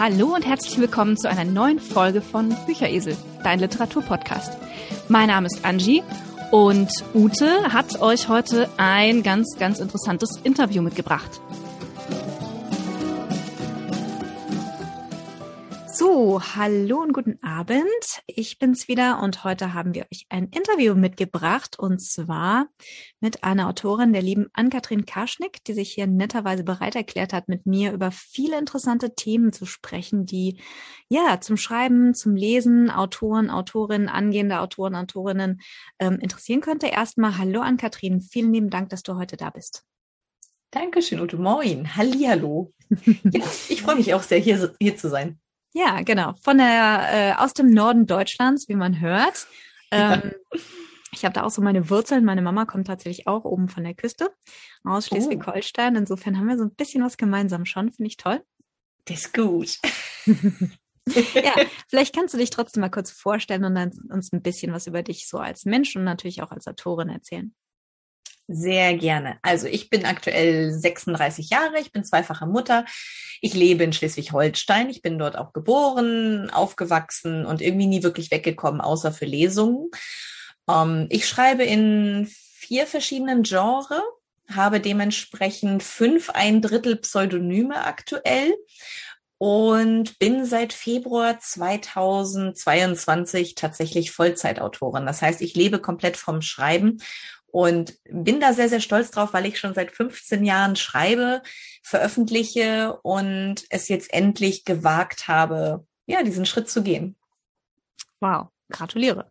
[0.00, 4.56] Hallo und herzlich willkommen zu einer neuen Folge von Bücheresel, dein Literaturpodcast.
[5.10, 6.02] Mein Name ist Angie
[6.50, 11.42] und Ute hat euch heute ein ganz, ganz interessantes Interview mitgebracht.
[16.00, 17.84] So, hallo und guten Abend.
[18.24, 22.68] Ich bin's wieder und heute haben wir euch ein Interview mitgebracht und zwar
[23.20, 27.66] mit einer Autorin, der lieben Ann-Kathrin Karschnick, die sich hier netterweise bereit erklärt hat, mit
[27.66, 30.58] mir über viele interessante Themen zu sprechen, die
[31.10, 35.60] ja zum Schreiben, zum Lesen, Autoren, Autorinnen, angehende Autoren, Autorinnen
[35.98, 36.86] ähm, interessieren könnte.
[36.86, 39.84] Erstmal hallo Ann-Kathrin, vielen lieben Dank, dass du heute da bist.
[40.70, 41.36] Dankeschön, Ute.
[41.36, 41.94] Moin.
[41.94, 42.72] Hallihallo.
[42.88, 45.38] ja, ich freue mich auch sehr, hier, hier zu sein.
[45.72, 46.34] Ja, genau.
[46.42, 49.46] Von der äh, aus dem Norden Deutschlands, wie man hört.
[49.92, 50.32] Ähm,
[51.12, 52.24] ich habe da auch so meine Wurzeln.
[52.24, 54.30] Meine Mama kommt tatsächlich auch oben von der Küste
[54.84, 55.08] aus oh.
[55.08, 55.96] Schleswig-Holstein.
[55.96, 57.92] Insofern haben wir so ein bisschen was gemeinsam schon.
[57.92, 58.42] Finde ich toll.
[59.06, 59.78] Das ist gut.
[61.34, 61.54] ja,
[61.88, 65.02] vielleicht kannst du dich trotzdem mal kurz vorstellen und dann uns ein bisschen was über
[65.02, 67.54] dich so als Mensch und natürlich auch als Autorin erzählen.
[68.52, 69.38] Sehr gerne.
[69.42, 72.84] Also ich bin aktuell 36 Jahre, ich bin zweifache Mutter.
[73.40, 74.90] Ich lebe in Schleswig-Holstein.
[74.90, 79.88] Ich bin dort auch geboren, aufgewachsen und irgendwie nie wirklich weggekommen, außer für Lesungen.
[80.68, 84.02] Ähm, ich schreibe in vier verschiedenen Genres,
[84.52, 88.52] habe dementsprechend fünf ein Drittel Pseudonyme aktuell
[89.38, 95.06] und bin seit Februar 2022 tatsächlich Vollzeitautorin.
[95.06, 96.98] Das heißt, ich lebe komplett vom Schreiben
[97.52, 101.42] und bin da sehr, sehr stolz drauf, weil ich schon seit 15 Jahren schreibe,
[101.82, 107.16] veröffentliche und es jetzt endlich gewagt habe, ja, diesen Schritt zu gehen.
[108.20, 109.30] Wow, gratuliere.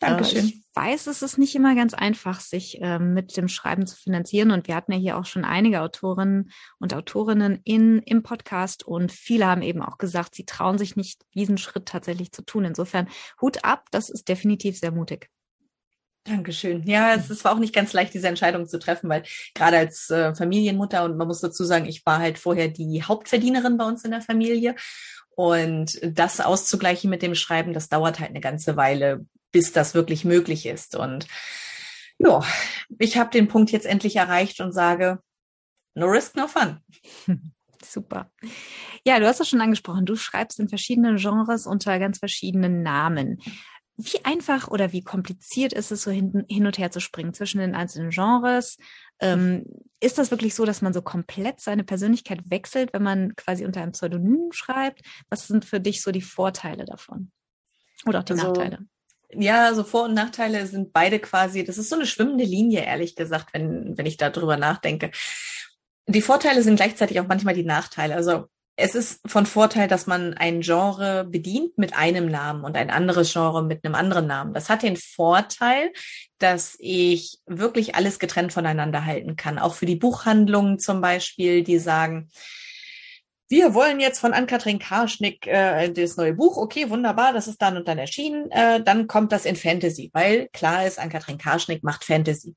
[0.00, 0.46] Dankeschön.
[0.46, 4.50] Ich weiß, es ist nicht immer ganz einfach, sich ähm, mit dem Schreiben zu finanzieren.
[4.50, 9.12] Und wir hatten ja hier auch schon einige Autorinnen und Autorinnen in, im Podcast und
[9.12, 12.64] viele haben eben auch gesagt, sie trauen sich nicht, diesen Schritt tatsächlich zu tun.
[12.64, 13.08] Insofern
[13.42, 15.28] Hut ab, das ist definitiv sehr mutig.
[16.24, 16.82] Dankeschön.
[16.86, 19.22] Ja, es, es war auch nicht ganz leicht, diese Entscheidung zu treffen, weil
[19.54, 23.78] gerade als äh, Familienmutter und man muss dazu sagen, ich war halt vorher die Hauptverdienerin
[23.78, 24.74] bei uns in der Familie.
[25.34, 30.26] Und das auszugleichen mit dem Schreiben, das dauert halt eine ganze Weile, bis das wirklich
[30.26, 30.94] möglich ist.
[30.96, 31.26] Und
[32.18, 32.42] ja,
[32.98, 35.20] ich habe den Punkt jetzt endlich erreicht und sage,
[35.94, 36.80] no risk, no fun.
[37.82, 38.30] Super.
[39.06, 40.04] Ja, du hast es schon angesprochen.
[40.04, 43.40] Du schreibst in verschiedenen Genres unter ganz verschiedenen Namen.
[44.02, 47.58] Wie einfach oder wie kompliziert ist es, so hin, hin und her zu springen zwischen
[47.58, 48.78] den einzelnen Genres?
[49.20, 49.64] Ähm,
[50.00, 53.82] ist das wirklich so, dass man so komplett seine Persönlichkeit wechselt, wenn man quasi unter
[53.82, 55.02] einem Pseudonym schreibt?
[55.28, 57.30] Was sind für dich so die Vorteile davon?
[58.06, 58.78] Oder auch die also, Nachteile?
[59.32, 63.14] Ja, also Vor- und Nachteile sind beide quasi, das ist so eine schwimmende Linie, ehrlich
[63.14, 65.10] gesagt, wenn, wenn ich darüber nachdenke.
[66.06, 68.14] Die Vorteile sind gleichzeitig auch manchmal die Nachteile.
[68.14, 68.46] Also
[68.80, 73.32] es ist von Vorteil, dass man ein Genre bedient mit einem Namen und ein anderes
[73.32, 74.54] Genre mit einem anderen Namen.
[74.54, 75.92] Das hat den Vorteil,
[76.38, 79.58] dass ich wirklich alles getrennt voneinander halten kann.
[79.58, 82.30] Auch für die Buchhandlungen zum Beispiel, die sagen,
[83.48, 86.56] wir wollen jetzt von Ann-Kathrin Karschnick äh, das neue Buch.
[86.56, 88.50] Okay, wunderbar, das ist dann und dann erschienen.
[88.50, 92.54] Äh, dann kommt das in Fantasy, weil klar ist, Ann-Kathrin Karschnick macht Fantasy.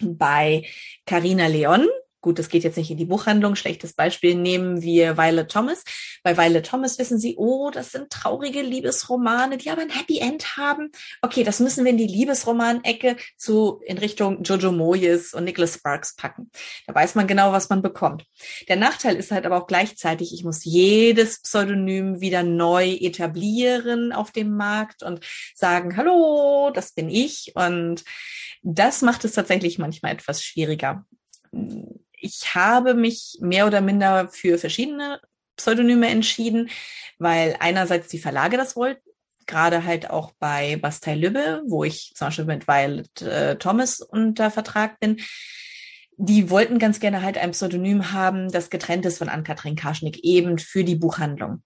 [0.00, 0.64] Bei
[1.04, 1.86] Carina Leon
[2.26, 3.54] Gut, das geht jetzt nicht in die Buchhandlung.
[3.54, 5.84] Schlechtes Beispiel nehmen wir Violet Thomas.
[6.24, 10.56] Bei Violet Thomas wissen Sie, oh, das sind traurige Liebesromane, die aber ein Happy End
[10.56, 10.90] haben.
[11.22, 16.16] Okay, das müssen wir in die Liebesroman-Ecke zu, in Richtung Jojo Moyes und Nicholas Sparks
[16.16, 16.50] packen.
[16.88, 18.24] Da weiß man genau, was man bekommt.
[18.68, 24.32] Der Nachteil ist halt aber auch gleichzeitig, ich muss jedes Pseudonym wieder neu etablieren auf
[24.32, 25.20] dem Markt und
[25.54, 27.52] sagen, hallo, das bin ich.
[27.54, 28.02] Und
[28.64, 31.06] das macht es tatsächlich manchmal etwas schwieriger
[32.26, 35.20] ich habe mich mehr oder minder für verschiedene
[35.56, 36.68] Pseudonyme entschieden,
[37.18, 39.08] weil einerseits die Verlage das wollten,
[39.46, 44.50] gerade halt auch bei Bastei Lübbe, wo ich zum Beispiel mit Violet äh, Thomas unter
[44.50, 45.20] Vertrag bin.
[46.18, 50.58] Die wollten ganz gerne halt ein Pseudonym haben, das getrennt ist von Ann-Kathrin Karschnick, eben
[50.58, 51.62] für die Buchhandlung.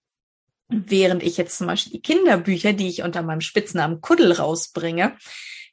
[0.67, 5.17] Während ich jetzt zum Beispiel die Kinderbücher, die ich unter meinem Spitznamen Kuddel rausbringe,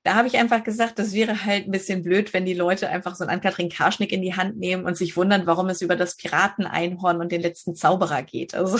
[0.04, 3.16] da habe ich einfach gesagt, das wäre halt ein bisschen blöd, wenn die Leute einfach
[3.16, 6.16] so einen Ann-Kathrin Karschnick in die Hand nehmen und sich wundern, warum es über das
[6.16, 8.54] Pirateneinhorn und den letzten Zauberer geht.
[8.54, 8.78] Also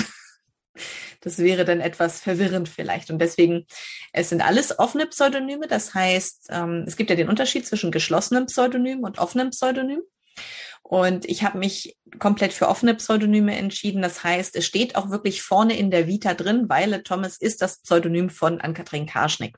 [1.20, 3.10] das wäre dann etwas verwirrend vielleicht.
[3.10, 3.66] Und deswegen,
[4.12, 5.66] es sind alles offene Pseudonyme.
[5.66, 10.02] Das heißt, ähm, es gibt ja den Unterschied zwischen geschlossenem Pseudonym und offenem Pseudonym.
[10.82, 14.00] Und ich habe mich komplett für offene Pseudonyme entschieden.
[14.00, 17.82] Das heißt, es steht auch wirklich vorne in der Vita drin, Violet Thomas ist das
[17.82, 19.56] Pseudonym von Ann-Kathrin Karschnick.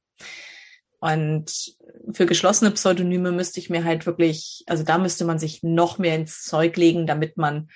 [1.00, 1.74] Und
[2.12, 6.14] für geschlossene Pseudonyme müsste ich mir halt wirklich, also da müsste man sich noch mehr
[6.14, 7.70] ins Zeug legen, damit man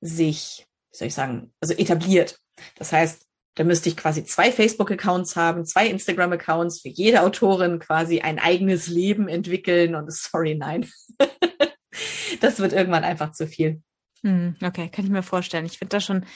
[0.00, 2.38] sich, wie soll ich sagen, also etabliert.
[2.74, 8.20] Das heißt, da müsste ich quasi zwei Facebook-Accounts haben, zwei Instagram-Accounts, für jede Autorin quasi
[8.20, 10.90] ein eigenes Leben entwickeln und sorry, nein.
[12.40, 13.80] das wird irgendwann einfach zu viel.
[14.22, 15.66] Hm, okay, kann ich mir vorstellen.
[15.66, 16.26] Ich finde das schon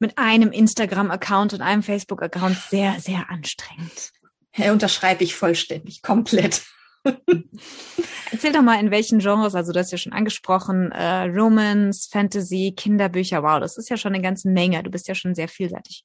[0.00, 4.12] mit einem Instagram-Account und einem Facebook-Account sehr, sehr anstrengend.
[4.58, 6.62] Unterschreibe ich vollständig, komplett.
[8.32, 12.74] Erzähl doch mal, in welchen Genres, also du hast ja schon angesprochen, äh, Romance, Fantasy,
[12.76, 14.82] Kinderbücher, wow, das ist ja schon eine ganze Menge.
[14.82, 16.04] Du bist ja schon sehr vielseitig.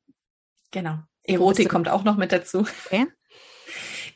[0.72, 1.00] Genau.
[1.24, 2.66] Erotik kommt auch noch mit dazu.
[2.86, 3.08] Okay.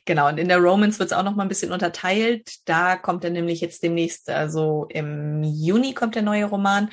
[0.05, 2.57] Genau, und in der Romance wird es auch noch mal ein bisschen unterteilt.
[2.65, 6.91] Da kommt er nämlich jetzt demnächst, also im Juni kommt der neue Roman.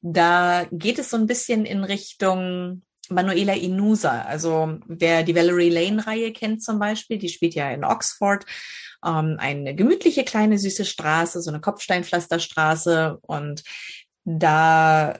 [0.00, 2.82] Da geht es so ein bisschen in Richtung
[3.14, 4.22] Manuela Inusa.
[4.22, 8.44] Also wer die Valerie Lane-Reihe kennt zum Beispiel, die spielt ja in Oxford.
[9.04, 13.18] Ähm, eine gemütliche kleine süße Straße, so eine Kopfsteinpflasterstraße.
[13.22, 13.62] Und
[14.24, 15.18] da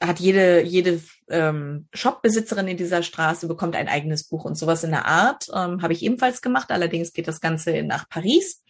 [0.00, 4.90] hat jede, jede ähm, Shopbesitzerin in dieser Straße bekommt ein eigenes Buch und sowas in
[4.90, 6.70] der Art ähm, habe ich ebenfalls gemacht.
[6.70, 8.62] Allerdings geht das Ganze nach Paris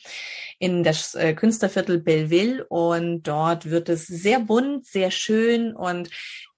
[0.58, 6.08] in das äh, Künstlerviertel Belleville und dort wird es sehr bunt, sehr schön und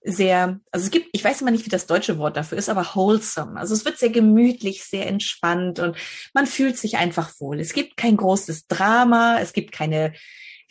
[0.03, 2.87] sehr, also es gibt, ich weiß immer nicht, wie das deutsche Wort dafür ist, aber
[2.95, 3.59] wholesome.
[3.61, 5.97] Also es wird sehr gemütlich, sehr entspannt und
[6.33, 7.61] man fühlt sich einfach wohl.
[7.61, 10.15] Es gibt kein großes Drama, es gibt keine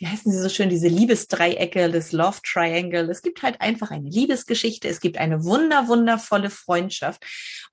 [0.00, 3.10] wie heißen sie so schön, diese Liebesdreiecke, das Love Triangle.
[3.10, 4.88] Es gibt halt einfach eine Liebesgeschichte.
[4.88, 7.22] Es gibt eine wunder, wundervolle Freundschaft.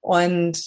[0.02, 0.62] Und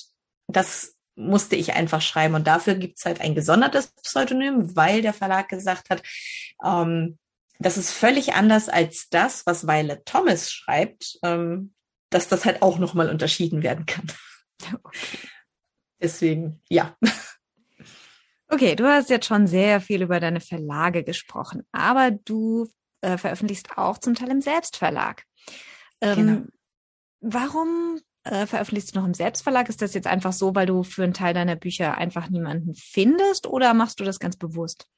[0.48, 2.34] das musste ich einfach schreiben.
[2.34, 6.02] Und dafür gibt's halt ein gesondertes Pseudonym, weil der Verlag gesagt hat,
[6.64, 7.18] ähm,
[7.60, 11.74] das ist völlig anders als das, was Violet Thomas schreibt, ähm,
[12.08, 14.06] dass das halt auch nochmal unterschieden werden kann.
[16.00, 16.96] Deswegen, ja.
[18.48, 22.66] Okay, du hast jetzt schon sehr viel über deine Verlage gesprochen, aber du
[23.02, 25.24] äh, veröffentlichst auch zum Teil im Selbstverlag.
[26.00, 26.42] Ähm, genau.
[27.20, 29.68] Warum äh, veröffentlichst du noch im Selbstverlag?
[29.68, 33.46] Ist das jetzt einfach so, weil du für einen Teil deiner Bücher einfach niemanden findest
[33.46, 34.88] oder machst du das ganz bewusst?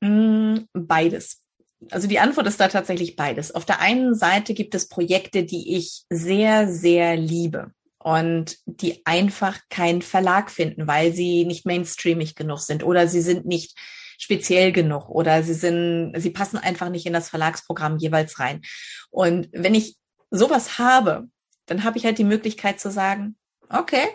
[0.00, 1.39] Mm, beides.
[1.90, 3.54] Also die Antwort ist da tatsächlich beides.
[3.54, 9.58] Auf der einen Seite gibt es Projekte, die ich sehr, sehr liebe und die einfach
[9.70, 13.78] keinen Verlag finden, weil sie nicht mainstreamig genug sind oder sie sind nicht
[14.18, 18.60] speziell genug oder sie sind, sie passen einfach nicht in das Verlagsprogramm jeweils rein.
[19.10, 19.96] Und wenn ich
[20.30, 21.28] sowas habe,
[21.66, 23.36] dann habe ich halt die Möglichkeit zu sagen,
[23.70, 24.06] okay,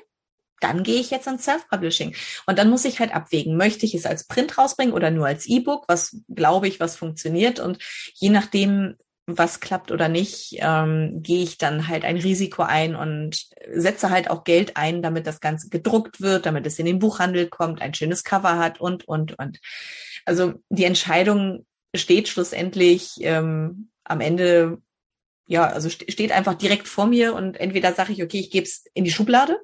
[0.61, 2.15] dann gehe ich jetzt ans Self-Publishing.
[2.45, 5.45] Und dann muss ich halt abwägen, möchte ich es als Print rausbringen oder nur als
[5.45, 7.59] E-Book, was glaube ich, was funktioniert.
[7.59, 7.79] Und
[8.13, 8.95] je nachdem,
[9.27, 14.29] was klappt oder nicht, ähm, gehe ich dann halt ein Risiko ein und setze halt
[14.29, 17.93] auch Geld ein, damit das Ganze gedruckt wird, damit es in den Buchhandel kommt, ein
[17.93, 19.59] schönes Cover hat und, und, und.
[20.25, 21.65] Also die Entscheidung
[21.95, 24.77] steht schlussendlich ähm, am Ende,
[25.47, 28.65] ja, also st steht einfach direkt vor mir und entweder sage ich, okay, ich gebe
[28.65, 29.59] es in die Schublade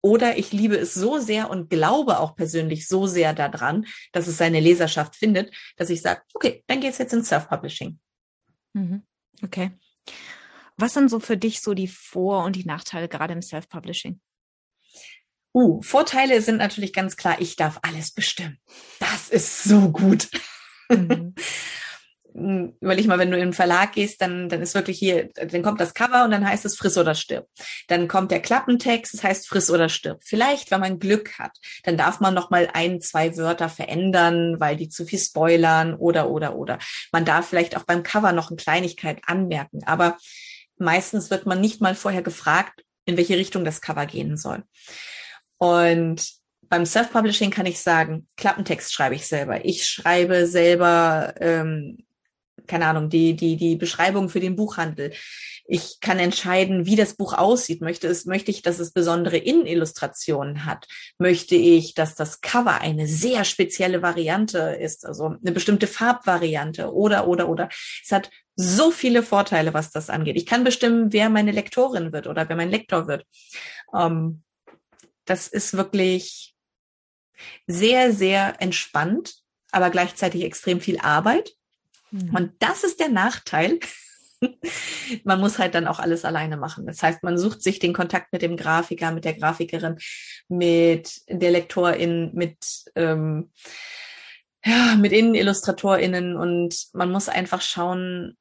[0.00, 4.38] oder ich liebe es so sehr und glaube auch persönlich so sehr daran, dass es
[4.38, 7.98] seine Leserschaft findet, dass ich sage, okay, dann geht's jetzt ins Self-Publishing.
[8.74, 9.02] Mhm.
[9.42, 9.72] Okay.
[10.76, 14.20] Was sind so für dich so die Vor- und die Nachteile gerade im Self-Publishing?
[15.52, 18.60] Uh, Vorteile sind natürlich ganz klar, ich darf alles bestimmen.
[19.00, 20.28] Das ist so gut.
[20.88, 21.34] Mhm.
[22.38, 25.62] Hm, überleg mal, wenn du in den Verlag gehst, dann, dann ist wirklich hier, dann
[25.62, 27.48] kommt das Cover und dann heißt es friss oder stirb.
[27.88, 30.20] Dann kommt der Klappentext, das heißt friss oder stirb.
[30.24, 34.76] Vielleicht, wenn man Glück hat, dann darf man noch mal ein, zwei Wörter verändern, weil
[34.76, 36.78] die zu viel spoilern oder, oder, oder.
[37.10, 40.16] Man darf vielleicht auch beim Cover noch eine Kleinigkeit anmerken, aber
[40.78, 44.62] meistens wird man nicht mal vorher gefragt, in welche Richtung das Cover gehen soll.
[45.56, 46.24] Und
[46.68, 49.64] beim Self-Publishing kann ich sagen, Klappentext schreibe ich selber.
[49.64, 52.04] Ich schreibe selber ähm,
[52.66, 55.12] keine Ahnung, die, die, die Beschreibung für den Buchhandel.
[55.70, 57.82] Ich kann entscheiden, wie das Buch aussieht.
[57.82, 60.86] Möchte es, möchte ich, dass es besondere Innenillustrationen hat?
[61.18, 67.28] Möchte ich, dass das Cover eine sehr spezielle Variante ist, also eine bestimmte Farbvariante oder,
[67.28, 67.68] oder, oder.
[68.02, 70.36] Es hat so viele Vorteile, was das angeht.
[70.36, 73.24] Ich kann bestimmen, wer meine Lektorin wird oder wer mein Lektor wird.
[73.94, 74.42] Ähm,
[75.26, 76.54] das ist wirklich
[77.66, 79.34] sehr, sehr entspannt,
[79.70, 81.52] aber gleichzeitig extrem viel Arbeit.
[82.10, 82.34] Mhm.
[82.34, 83.78] Und das ist der Nachteil.
[85.24, 86.86] man muss halt dann auch alles alleine machen.
[86.86, 89.98] Das heißt, man sucht sich den Kontakt mit dem Grafiker, mit der Grafikerin,
[90.48, 92.58] mit der Lektorin, mit
[92.94, 93.50] ähm,
[94.64, 98.36] ja, mit Innenillustratorinnen und man muss einfach schauen,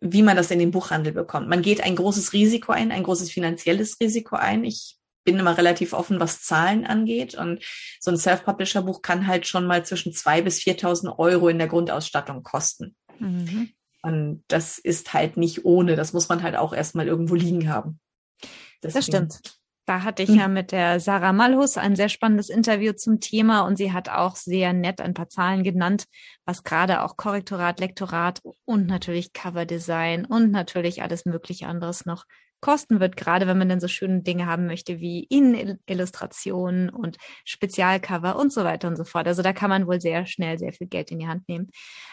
[0.00, 1.48] wie man das in den Buchhandel bekommt.
[1.48, 4.64] Man geht ein großes Risiko ein, ein großes finanzielles Risiko ein.
[4.64, 7.34] Ich bin immer relativ offen, was Zahlen angeht.
[7.34, 7.64] Und
[8.00, 12.42] so ein Self-Publisher-Buch kann halt schon mal zwischen zwei bis 4.000 Euro in der Grundausstattung
[12.42, 12.96] kosten.
[13.18, 13.70] Mhm.
[14.02, 15.96] Und das ist halt nicht ohne.
[15.96, 18.00] Das muss man halt auch erstmal irgendwo liegen haben.
[18.82, 18.94] Deswegen.
[18.94, 19.40] Das stimmt.
[19.84, 20.38] Da hatte ich hm.
[20.38, 24.36] ja mit der Sarah Malhus ein sehr spannendes Interview zum Thema und sie hat auch
[24.36, 26.04] sehr nett ein paar Zahlen genannt,
[26.44, 32.26] was gerade auch Korrektorat, Lektorat und natürlich Coverdesign und natürlich alles mögliche anderes noch
[32.62, 38.36] kosten wird, gerade wenn man dann so schöne Dinge haben möchte wie Innenillustrationen und Spezialcover
[38.36, 39.26] und so weiter und so fort.
[39.26, 41.68] Also da kann man wohl sehr schnell sehr viel Geld in die Hand nehmen.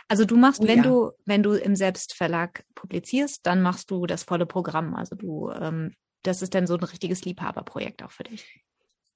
[0.09, 0.83] Also du machst, oh, wenn ja.
[0.83, 4.95] du, wenn du im Selbstverlag publizierst, dann machst du das volle Programm.
[4.95, 8.61] Also du ähm, das ist dann so ein richtiges Liebhaberprojekt auch für dich.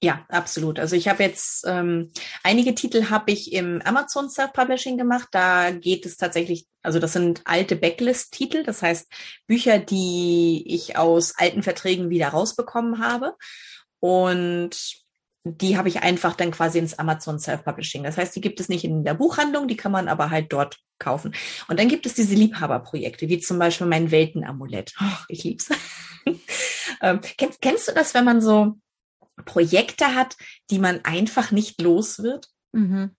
[0.02, 0.78] Ja, absolut.
[0.78, 2.10] Also ich habe jetzt ähm,
[2.42, 5.28] einige Titel habe ich im Amazon Self-Publishing gemacht.
[5.30, 9.10] Da geht es tatsächlich, also das sind alte Backlist-Titel, das heißt
[9.46, 13.34] Bücher, die ich aus alten Verträgen wieder rausbekommen habe.
[13.98, 15.04] Und
[15.44, 18.02] die habe ich einfach dann quasi ins Amazon Self-Publishing.
[18.02, 20.78] Das heißt, die gibt es nicht in der Buchhandlung, die kann man aber halt dort
[20.98, 21.34] kaufen.
[21.68, 24.94] Und dann gibt es diese Liebhaberprojekte, wie zum Beispiel mein Weltenamulett.
[25.00, 25.68] Oh, ich lieb's.
[27.02, 28.76] ähm, kennst, kennst du das, wenn man so
[29.44, 30.36] Projekte hat,
[30.70, 32.48] die man einfach nicht los wird?
[32.72, 33.16] Mhm.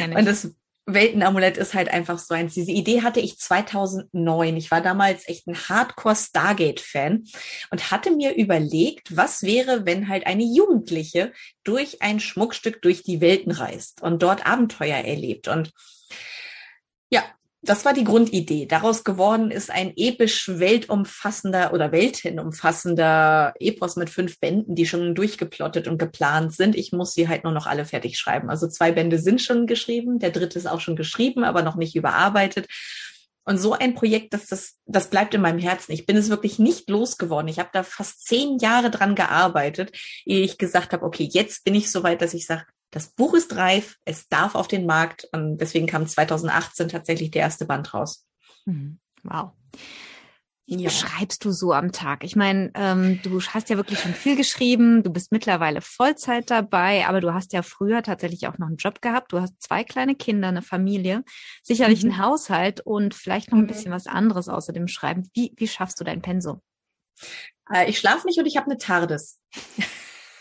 [0.00, 0.54] Und das
[0.86, 2.54] Weltenamulett ist halt einfach so eins.
[2.54, 4.56] Diese Idee hatte ich 2009.
[4.56, 7.24] Ich war damals echt ein Hardcore Stargate-Fan
[7.70, 11.32] und hatte mir überlegt, was wäre, wenn halt eine Jugendliche
[11.64, 15.48] durch ein Schmuckstück durch die Welten reist und dort Abenteuer erlebt.
[15.48, 15.72] Und
[17.10, 17.22] ja,
[17.62, 18.64] das war die Grundidee.
[18.66, 25.86] Daraus geworden ist ein episch weltumfassender oder weltenumfassender Epos mit fünf Bänden, die schon durchgeplottet
[25.86, 26.74] und geplant sind.
[26.74, 28.48] Ich muss sie halt nur noch alle fertig schreiben.
[28.48, 31.94] Also zwei Bände sind schon geschrieben, der dritte ist auch schon geschrieben, aber noch nicht
[31.94, 32.66] überarbeitet.
[33.44, 35.92] Und so ein Projekt, das, das, das bleibt in meinem Herzen.
[35.92, 37.48] Ich bin es wirklich nicht losgeworden.
[37.48, 39.92] Ich habe da fast zehn Jahre dran gearbeitet,
[40.24, 43.34] ehe ich gesagt habe, okay, jetzt bin ich so weit, dass ich sage, das Buch
[43.34, 47.94] ist reif, es darf auf den Markt und deswegen kam 2018 tatsächlich der erste Band
[47.94, 48.26] raus.
[48.66, 48.98] Mhm.
[49.22, 49.52] Wow.
[50.66, 50.90] Wie ja.
[50.90, 52.22] schreibst du so am Tag?
[52.22, 57.08] Ich meine, ähm, du hast ja wirklich schon viel geschrieben, du bist mittlerweile Vollzeit dabei,
[57.08, 59.32] aber du hast ja früher tatsächlich auch noch einen Job gehabt.
[59.32, 61.24] Du hast zwei kleine Kinder, eine Familie,
[61.64, 62.12] sicherlich mhm.
[62.12, 63.68] einen Haushalt und vielleicht noch ein mhm.
[63.68, 65.28] bisschen was anderes außer dem Schreiben.
[65.34, 66.60] Wie, wie schaffst du dein Pensum?
[67.72, 69.40] Äh, ich schlafe nicht und ich habe eine TARDIS.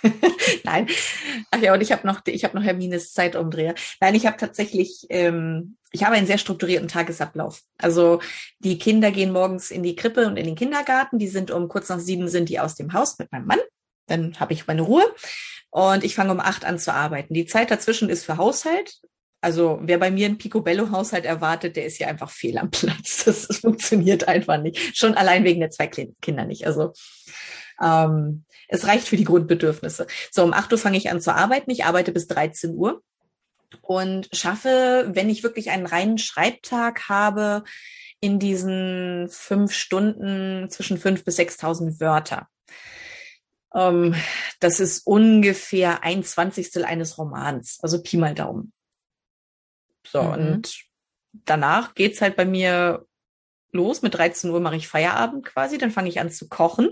[0.64, 0.88] Nein.
[1.52, 3.76] Ach ja, und ich habe noch, ich habe noch Hermines Zeitumdreher.
[4.00, 7.62] Nein, ich habe tatsächlich, ähm, ich habe einen sehr strukturierten Tagesablauf.
[7.78, 8.22] Also
[8.60, 11.20] die Kinder gehen morgens in die Krippe und in den Kindergarten.
[11.20, 13.60] Die sind um kurz nach sieben sind die aus dem Haus mit meinem Mann.
[14.08, 15.04] Dann habe ich meine Ruhe
[15.70, 17.34] und ich fange um acht an zu arbeiten.
[17.34, 19.00] Die Zeit dazwischen ist für Haushalt.
[19.42, 23.24] Also wer bei mir einen Picobello-Haushalt erwartet, der ist hier einfach fehl am Platz.
[23.26, 24.98] Das, das funktioniert einfach nicht.
[24.98, 26.68] Schon allein wegen der zwei Kinder nicht.
[26.68, 26.94] Also
[27.82, 30.08] ähm, es reicht für die Grundbedürfnisse.
[30.32, 31.72] So, um 8 Uhr fange ich an zu arbeiten.
[31.72, 33.02] Ich arbeite bis 13 Uhr
[33.82, 37.64] und schaffe, wenn ich wirklich einen reinen Schreibtag habe,
[38.22, 42.48] in diesen fünf Stunden zwischen fünf bis 6.000 Wörter.
[43.74, 44.16] Ähm,
[44.60, 48.74] das ist ungefähr ein Zwanzigstel eines Romans, also Pi mal Daumen.
[50.06, 50.34] So, mhm.
[50.34, 50.84] und
[51.32, 53.06] danach geht's halt bei mir
[53.72, 54.02] los.
[54.02, 55.78] Mit 13 Uhr mache ich Feierabend quasi.
[55.78, 56.90] Dann fange ich an zu kochen.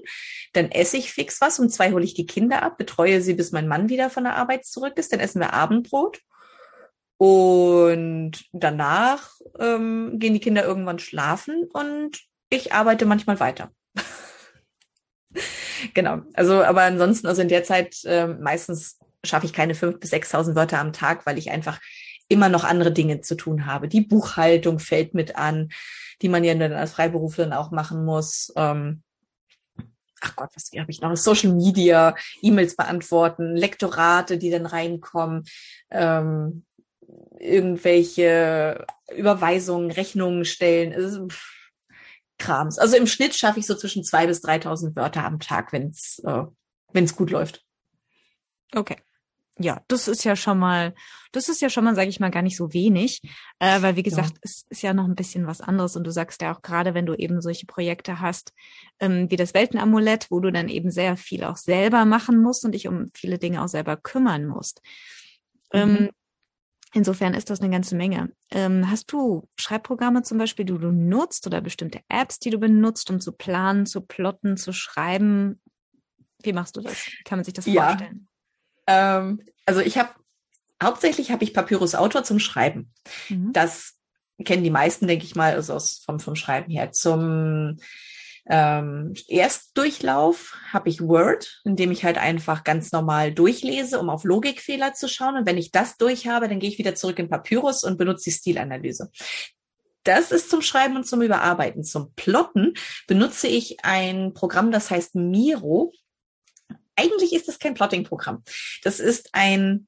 [0.54, 1.60] Dann esse ich fix was.
[1.60, 4.36] Um zwei hole ich die Kinder ab, betreue sie, bis mein Mann wieder von der
[4.36, 5.12] Arbeit zurück ist.
[5.14, 6.22] Dann essen wir Abendbrot.
[7.18, 12.20] Und danach ähm, gehen die Kinder irgendwann schlafen und
[12.50, 13.72] ich arbeite manchmal weiter.
[15.96, 16.22] genau.
[16.34, 20.56] Also, aber ansonsten, also in der Zeit äh, meistens schaffe ich keine fünf bis sechstausend
[20.56, 21.80] Wörter am Tag, weil ich einfach
[22.30, 23.88] immer noch andere Dinge zu tun habe.
[23.88, 25.70] Die Buchhaltung fällt mit an,
[26.22, 28.52] die man ja dann als Freiberuflerin auch machen muss.
[28.56, 29.04] Ähm,
[30.22, 31.16] ach Gott, was habe ich noch?
[31.16, 35.46] Social Media, E-Mails beantworten, Lektorate, die dann reinkommen,
[35.92, 36.66] ähm,
[37.40, 40.94] irgendwelche Überweisungen, Rechnungen stellen.
[40.94, 41.28] Also,
[42.40, 42.78] Krams.
[42.78, 46.22] Also im Schnitt schaffe ich so zwischen zwei bis 3.000 Wörter am Tag, wenn es
[46.24, 46.44] äh,
[46.94, 47.66] wenn's gut läuft.
[48.76, 48.98] Okay
[49.60, 50.94] ja, das ist ja schon mal,
[51.32, 53.22] das ist ja schon mal, sage ich mal, gar nicht so wenig,
[53.60, 54.40] äh, weil wie gesagt, ja.
[54.42, 57.06] es ist ja noch ein bisschen was anderes und du sagst ja auch gerade, wenn
[57.06, 58.54] du eben solche Projekte hast,
[59.00, 62.74] ähm, wie das Weltenamulett, wo du dann eben sehr viel auch selber machen musst und
[62.74, 64.82] dich um viele Dinge auch selber kümmern musst.
[65.74, 65.98] Ähm, mhm.
[65.98, 66.10] Ähm,
[66.94, 68.32] insofern ist das eine ganze Menge.
[68.52, 73.10] Ähm, hast du Schreibprogramme zum Beispiel, die du nutzt oder bestimmte Apps, die du benutzt,
[73.10, 75.60] um zu planen, zu plotten, zu schreiben?
[76.44, 77.10] Wie machst du das?
[77.26, 77.88] Kann man sich das ja.
[77.88, 78.28] vorstellen?
[78.88, 80.10] Ähm, also ich habe
[80.82, 82.92] hauptsächlich habe ich Papyrus Autor zum Schreiben.
[83.30, 83.54] Mhm.
[83.54, 83.96] Das
[84.44, 86.92] kennen die meisten, denke ich mal, also aus, vom, vom Schreiben her.
[86.92, 87.78] Zum
[88.50, 94.24] ähm, Erstdurchlauf habe ich Word, in dem ich halt einfach ganz normal durchlese, um auf
[94.24, 95.36] Logikfehler zu schauen.
[95.36, 98.26] Und wenn ich das durch habe, dann gehe ich wieder zurück in Papyrus und benutze
[98.26, 99.10] die Stilanalyse.
[100.04, 101.84] Das ist zum Schreiben und zum Überarbeiten.
[101.84, 102.76] Zum Plotten
[103.08, 105.92] benutze ich ein Programm, das heißt Miro.
[106.98, 108.44] Eigentlich ist das kein Plotting-Programm.
[108.84, 109.88] Das ist ein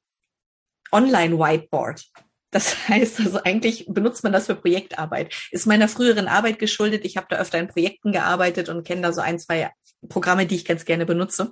[0.91, 2.05] Online-Whiteboard.
[2.51, 5.35] Das heißt also eigentlich benutzt man das für Projektarbeit.
[5.51, 7.05] Ist meiner früheren Arbeit geschuldet.
[7.05, 9.71] Ich habe da öfter in Projekten gearbeitet und kenne da so ein, zwei
[10.07, 11.51] Programme, die ich ganz gerne benutze.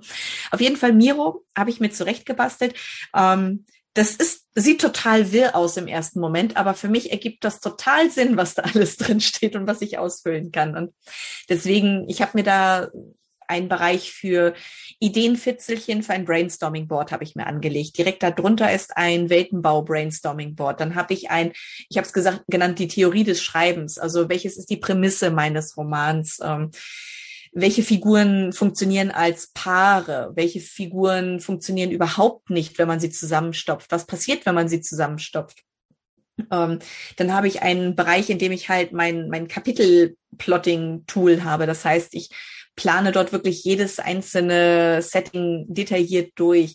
[0.50, 2.74] Auf jeden Fall Miro habe ich mir zurechtgebastelt.
[3.14, 7.60] Ähm, das ist, sieht total wirr aus im ersten Moment, aber für mich ergibt das
[7.60, 10.76] total Sinn, was da alles drin steht und was ich ausfüllen kann.
[10.76, 10.94] Und
[11.48, 12.88] deswegen, ich habe mir da
[13.48, 14.54] einen Bereich für
[15.00, 17.96] Ideenfitzelchen für ein Brainstorming Board habe ich mir angelegt.
[17.98, 20.80] Direkt darunter ist ein Weltenbau Brainstorming Board.
[20.80, 21.52] Dann habe ich ein,
[21.88, 23.98] ich habe es gesagt, genannt die Theorie des Schreibens.
[23.98, 26.40] Also welches ist die Prämisse meines Romans?
[26.42, 26.70] Ähm,
[27.52, 34.06] welche Figuren funktionieren als Paare, welche Figuren funktionieren überhaupt nicht, wenn man sie zusammenstopft, was
[34.06, 35.64] passiert, wenn man sie zusammenstopft.
[36.50, 36.78] Ähm,
[37.16, 41.66] dann habe ich einen Bereich, in dem ich halt mein, mein Kapitel-Plotting-Tool habe.
[41.66, 42.30] Das heißt, ich
[42.78, 46.74] plane dort wirklich jedes einzelne Setting detailliert durch.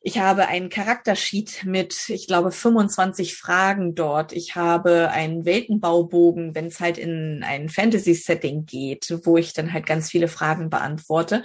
[0.00, 4.32] Ich habe einen Charaktersheet mit, ich glaube, 25 Fragen dort.
[4.32, 9.86] Ich habe einen Weltenbaubogen, wenn es halt in ein Fantasy-Setting geht, wo ich dann halt
[9.86, 11.42] ganz viele Fragen beantworte.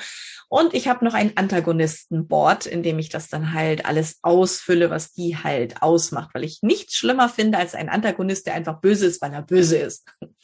[0.49, 5.13] Und ich habe noch ein Antagonisten-Board, in dem ich das dann halt alles ausfülle, was
[5.13, 9.19] die halt ausmacht, weil ich nichts schlimmer finde als ein Antagonist, der einfach böse ist,
[9.23, 10.05] weil er böse ist.
[10.21, 10.35] Hm.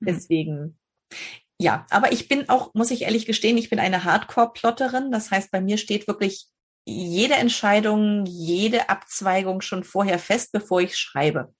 [0.00, 0.76] Deswegen
[1.62, 5.12] ja, aber ich bin auch, muss ich ehrlich gestehen, ich bin eine Hardcore-Plotterin.
[5.12, 6.48] Das heißt, bei mir steht wirklich
[6.84, 11.54] jede Entscheidung, jede Abzweigung schon vorher fest, bevor ich schreibe.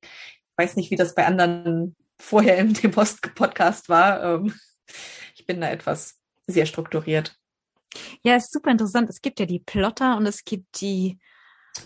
[0.00, 0.08] Ich
[0.58, 4.22] weiß nicht, wie das bei anderen vorher im dem Post Podcast war.
[4.22, 4.54] Ähm,
[5.34, 7.34] ich bin da etwas sehr strukturiert.
[8.22, 9.10] Ja, ist super interessant.
[9.10, 11.18] Es gibt ja die Plotter und es gibt die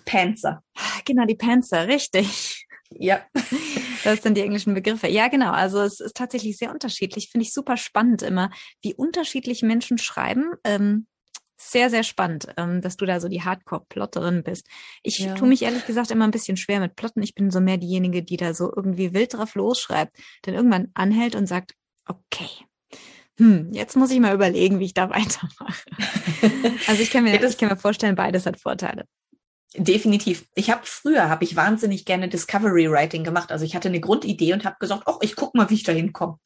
[0.04, 0.62] Panzer.
[1.06, 2.66] Genau, die Panzer, richtig.
[2.90, 3.24] Ja.
[4.04, 5.08] Das sind die englischen Begriffe.
[5.08, 5.52] Ja, genau.
[5.52, 7.28] Also es ist tatsächlich sehr unterschiedlich.
[7.30, 8.50] Finde ich super spannend immer,
[8.82, 10.52] wie unterschiedlich Menschen schreiben.
[10.64, 11.06] Ähm,
[11.56, 14.66] sehr, sehr spannend, ähm, dass du da so die Hardcore-Plotterin bist.
[15.02, 15.34] Ich ja.
[15.34, 17.22] tue mich ehrlich gesagt immer ein bisschen schwer mit Plotten.
[17.22, 21.36] Ich bin so mehr diejenige, die da so irgendwie wild drauf losschreibt, dann irgendwann anhält
[21.36, 21.74] und sagt,
[22.06, 22.48] okay,
[23.38, 25.84] hm, jetzt muss ich mal überlegen, wie ich da weitermache.
[26.86, 29.06] also ich kann mir, ja, ich kann mir vorstellen, beides hat Vorteile.
[29.74, 30.44] Definitiv.
[30.54, 33.50] Ich habe früher habe ich wahnsinnig gerne Discovery Writing gemacht.
[33.50, 35.92] Also ich hatte eine Grundidee und habe gesagt, oh, ich guck mal, wie ich da
[35.92, 36.38] hinkomme.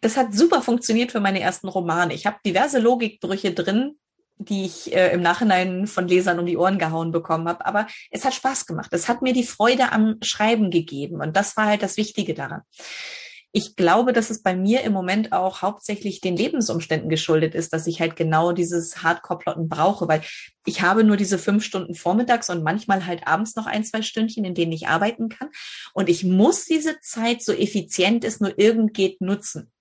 [0.00, 2.14] Das hat super funktioniert für meine ersten Romane.
[2.14, 3.96] Ich habe diverse Logikbrüche drin,
[4.38, 7.66] die ich äh, im Nachhinein von Lesern um die Ohren gehauen bekommen habe.
[7.66, 8.90] Aber es hat Spaß gemacht.
[8.92, 11.20] Es hat mir die Freude am Schreiben gegeben.
[11.20, 12.62] Und das war halt das Wichtige daran
[13.52, 17.86] ich glaube, dass es bei mir im Moment auch hauptsächlich den Lebensumständen geschuldet ist, dass
[17.86, 20.22] ich halt genau dieses Hardcore-Plotten brauche, weil
[20.66, 24.44] ich habe nur diese fünf Stunden vormittags und manchmal halt abends noch ein, zwei Stündchen,
[24.44, 25.48] in denen ich arbeiten kann.
[25.94, 29.72] Und ich muss diese Zeit so effizient es nur irgend geht nutzen.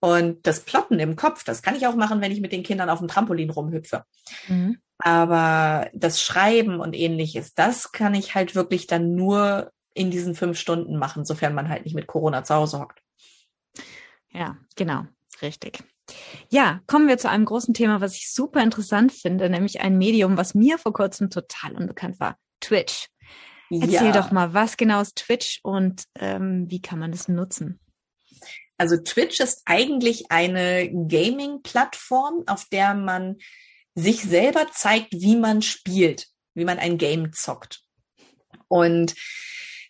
[0.00, 2.90] Und das Plotten im Kopf, das kann ich auch machen, wenn ich mit den Kindern
[2.90, 4.04] auf dem Trampolin rumhüpfe.
[4.48, 4.78] Mhm.
[4.98, 10.58] Aber das Schreiben und ähnliches, das kann ich halt wirklich dann nur in diesen fünf
[10.58, 13.02] Stunden machen, sofern man halt nicht mit Corona zu Hause hockt.
[14.30, 15.04] Ja, genau,
[15.42, 15.82] richtig.
[16.48, 20.36] Ja, kommen wir zu einem großen Thema, was ich super interessant finde, nämlich ein Medium,
[20.36, 23.08] was mir vor kurzem total unbekannt war, Twitch.
[23.70, 24.12] Erzähl ja.
[24.12, 27.80] doch mal, was genau ist Twitch und ähm, wie kann man das nutzen?
[28.78, 33.36] Also Twitch ist eigentlich eine Gaming-Plattform, auf der man
[33.94, 37.82] sich selber zeigt, wie man spielt, wie man ein Game zockt.
[38.68, 39.14] Und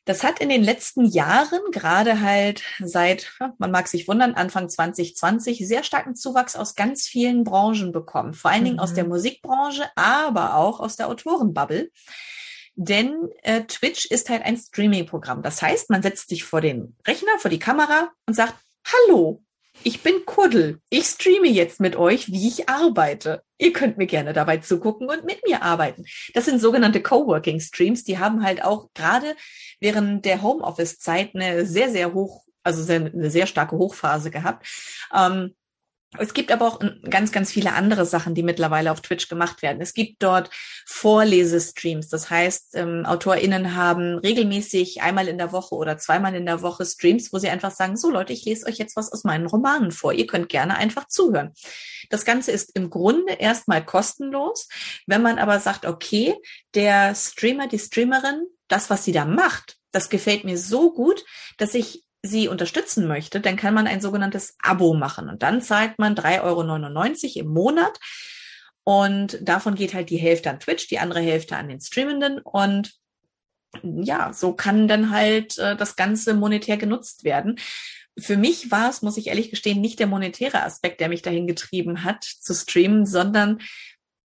[0.08, 5.68] das hat in den letzten Jahren, gerade halt seit, man mag sich wundern, Anfang 2020,
[5.68, 8.32] sehr starken Zuwachs aus ganz vielen Branchen bekommen.
[8.32, 8.82] Vor allen Dingen mhm.
[8.82, 9.10] aus der mhm.
[9.10, 11.90] Musikbranche, aber auch aus der Autorenbubble.
[12.74, 15.42] Denn äh, Twitch ist halt ein Streaming-Programm.
[15.42, 18.54] Das heißt, man setzt sich vor den Rechner, vor die Kamera und sagt,
[18.86, 19.42] Hallo,
[19.84, 20.80] ich bin Kuddel.
[20.90, 23.42] Ich streame jetzt mit euch, wie ich arbeite.
[23.58, 26.04] Ihr könnt mir gerne dabei zugucken und mit mir arbeiten.
[26.34, 28.04] Das sind sogenannte Coworking Streams.
[28.04, 29.34] Die haben halt auch gerade
[29.80, 34.66] während der Homeoffice-Zeit eine sehr, sehr hoch, also eine sehr starke Hochphase gehabt.
[35.14, 35.54] Ähm,
[36.16, 39.82] es gibt aber auch ganz, ganz viele andere Sachen, die mittlerweile auf Twitch gemacht werden.
[39.82, 40.48] Es gibt dort
[40.86, 42.08] Vorlesestreams.
[42.08, 46.86] Das heißt, ähm, AutorInnen haben regelmäßig einmal in der Woche oder zweimal in der Woche
[46.86, 49.92] Streams, wo sie einfach sagen, so Leute, ich lese euch jetzt was aus meinen Romanen
[49.92, 50.14] vor.
[50.14, 51.52] Ihr könnt gerne einfach zuhören.
[52.08, 54.66] Das Ganze ist im Grunde erstmal kostenlos.
[55.06, 56.34] Wenn man aber sagt, okay,
[56.74, 61.22] der Streamer, die Streamerin, das, was sie da macht, das gefällt mir so gut,
[61.58, 65.28] dass ich sie unterstützen möchte, dann kann man ein sogenanntes Abo machen.
[65.28, 67.98] Und dann zahlt man 3,99 Euro im Monat.
[68.84, 72.40] Und davon geht halt die Hälfte an Twitch, die andere Hälfte an den Streamenden.
[72.40, 72.92] Und
[73.82, 77.58] ja, so kann dann halt äh, das Ganze monetär genutzt werden.
[78.18, 81.46] für mich war es, muss ich ehrlich gestehen, nicht der monetäre Aspekt, der mich dahin
[81.46, 83.60] getrieben hat zu streamen, sondern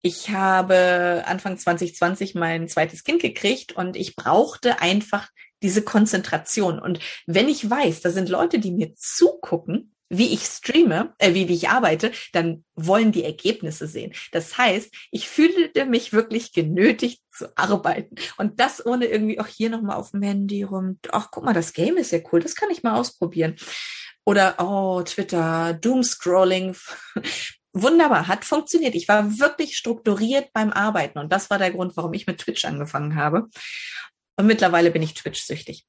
[0.00, 5.28] ich habe Anfang 2020 mein zweites Kind gekriegt und ich brauchte einfach
[5.64, 6.78] diese Konzentration.
[6.78, 11.48] Und wenn ich weiß, da sind Leute, die mir zugucken, wie ich streame, äh, wie,
[11.48, 14.12] wie ich arbeite, dann wollen die Ergebnisse sehen.
[14.30, 18.16] Das heißt, ich fühlte mich wirklich genötigt zu arbeiten.
[18.36, 20.98] Und das ohne irgendwie auch hier nochmal auf dem Handy rum.
[21.10, 23.56] Ach, guck mal, das Game ist ja cool, das kann ich mal ausprobieren.
[24.26, 26.76] Oder, oh, Twitter, Doomscrolling.
[27.72, 28.94] Wunderbar, hat funktioniert.
[28.94, 31.18] Ich war wirklich strukturiert beim Arbeiten.
[31.18, 33.48] Und das war der Grund, warum ich mit Twitch angefangen habe.
[34.36, 35.86] Und mittlerweile bin ich Twitch-süchtig.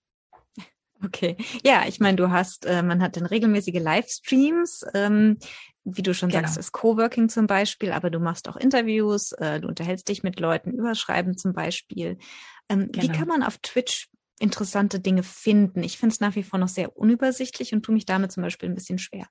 [1.03, 1.37] Okay.
[1.63, 5.37] Ja, ich meine, du hast, äh, man hat dann regelmäßige Livestreams, ähm,
[5.83, 6.43] wie du schon genau.
[6.43, 10.39] sagst, ist Coworking zum Beispiel, aber du machst auch Interviews, äh, du unterhältst dich mit
[10.39, 12.17] Leuten, überschreiben zum Beispiel.
[12.69, 13.03] Ähm, genau.
[13.03, 15.83] Wie kann man auf Twitch interessante Dinge finden?
[15.83, 18.69] Ich finde es nach wie vor noch sehr unübersichtlich und tue mich damit zum Beispiel
[18.69, 19.27] ein bisschen schwer.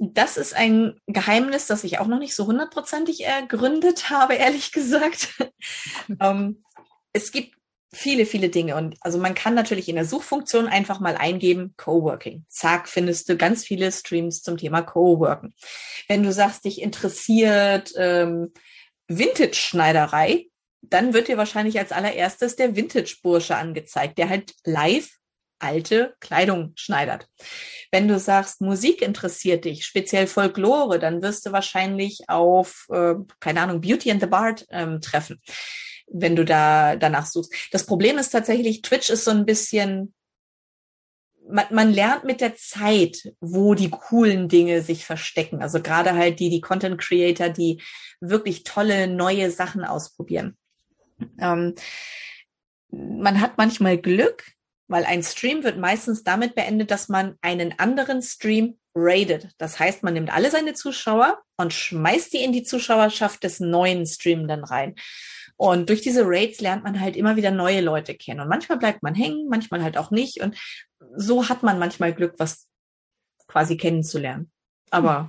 [0.00, 5.38] Das ist ein Geheimnis, das ich auch noch nicht so hundertprozentig ergründet habe, ehrlich gesagt.
[6.20, 6.64] ähm,
[7.12, 7.59] es gibt
[7.92, 8.76] viele, viele Dinge.
[8.76, 12.44] Und also man kann natürlich in der Suchfunktion einfach mal eingeben, Coworking.
[12.48, 15.54] Zack, findest du ganz viele Streams zum Thema Coworking.
[16.08, 18.52] Wenn du sagst, dich interessiert ähm,
[19.08, 20.46] Vintage-Schneiderei,
[20.82, 25.10] dann wird dir wahrscheinlich als allererstes der Vintage-Bursche angezeigt, der halt live
[25.58, 27.28] alte Kleidung schneidert.
[27.90, 33.60] Wenn du sagst, Musik interessiert dich, speziell Folklore, dann wirst du wahrscheinlich auf, äh, keine
[33.60, 35.38] Ahnung, Beauty and the Bard ähm, treffen
[36.12, 37.52] wenn du da danach suchst.
[37.72, 40.14] Das Problem ist tatsächlich, Twitch ist so ein bisschen,
[41.48, 45.62] man, man lernt mit der Zeit, wo die coolen Dinge sich verstecken.
[45.62, 47.82] Also gerade halt die, die Content Creator, die
[48.20, 50.56] wirklich tolle neue Sachen ausprobieren.
[51.38, 51.74] Ähm,
[52.90, 54.44] man hat manchmal Glück,
[54.88, 59.50] weil ein Stream wird meistens damit beendet, dass man einen anderen Stream rated.
[59.58, 64.04] Das heißt, man nimmt alle seine Zuschauer und schmeißt die in die Zuschauerschaft des neuen
[64.06, 64.96] Stream dann rein.
[65.60, 68.40] Und durch diese Raids lernt man halt immer wieder neue Leute kennen.
[68.40, 70.40] Und manchmal bleibt man hängen, manchmal halt auch nicht.
[70.40, 70.56] Und
[71.14, 72.66] so hat man manchmal Glück, was
[73.46, 74.50] quasi kennenzulernen.
[74.90, 75.28] Aber hm.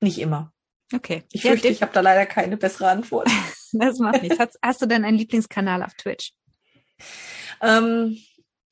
[0.00, 0.54] nicht immer.
[0.94, 1.24] Okay.
[1.30, 3.28] Ich ja, fürchte, ich habe da leider keine bessere Antwort.
[3.72, 4.38] das macht nichts.
[4.38, 6.32] Hast, hast, du denn einen Lieblingskanal auf Twitch?
[7.60, 8.16] Ähm,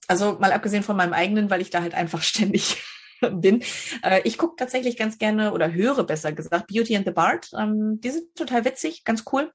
[0.09, 2.83] also mal abgesehen von meinem eigenen, weil ich da halt einfach ständig
[3.21, 3.63] bin.
[4.03, 7.51] Äh, ich gucke tatsächlich ganz gerne oder höre besser gesagt Beauty and the Bard.
[7.59, 9.53] Ähm, die sind total witzig, ganz cool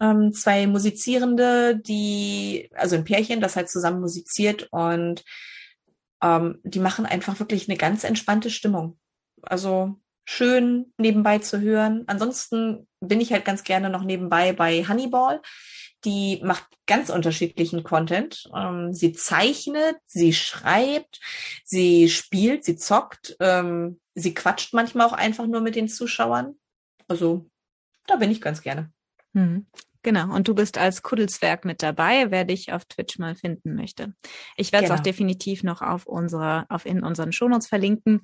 [0.00, 5.24] ähm, zwei Musizierende, die, also ein Pärchen, das halt zusammen musiziert und
[6.22, 8.98] ähm, die machen einfach wirklich eine ganz entspannte Stimmung.
[9.42, 12.04] Also schön nebenbei zu hören.
[12.06, 15.40] Ansonsten bin ich halt ganz gerne noch nebenbei bei Honeyball.
[16.04, 18.48] Die macht ganz unterschiedlichen Content.
[18.54, 21.20] Ähm, sie zeichnet, sie schreibt,
[21.64, 26.56] sie spielt, sie zockt, ähm, sie quatscht manchmal auch einfach nur mit den Zuschauern.
[27.08, 27.48] Also
[28.06, 28.92] da bin ich ganz gerne.
[29.34, 29.66] Hm.
[30.06, 34.14] Genau, und du bist als Kuddelswerk mit dabei, wer dich auf Twitch mal finden möchte.
[34.56, 35.00] Ich werde es genau.
[35.00, 38.20] auch definitiv noch auf unserer, auf in unseren Shownotes verlinken.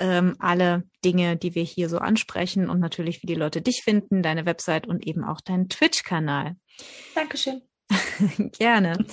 [0.00, 4.24] Ähm, alle Dinge, die wir hier so ansprechen und natürlich, wie die Leute dich finden,
[4.24, 6.56] deine Website und eben auch deinen Twitch-Kanal.
[7.14, 7.62] Dankeschön.
[8.58, 9.06] Gerne.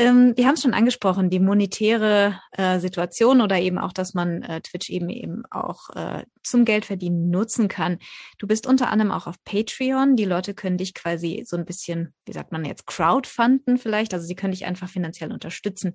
[0.00, 4.40] Ähm, wir haben es schon angesprochen, die monetäre äh, Situation oder eben auch, dass man
[4.40, 7.98] äh, Twitch eben eben auch äh, zum Geldverdienen nutzen kann.
[8.38, 10.16] Du bist unter anderem auch auf Patreon.
[10.16, 14.14] Die Leute können dich quasi so ein bisschen, wie sagt man jetzt, crowdfunden vielleicht.
[14.14, 15.92] Also sie können dich einfach finanziell unterstützen.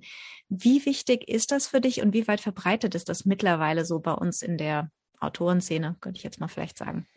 [0.49, 4.13] Wie wichtig ist das für dich und wie weit verbreitet ist das mittlerweile so bei
[4.13, 7.07] uns in der Autorenszene, könnte ich jetzt mal vielleicht sagen?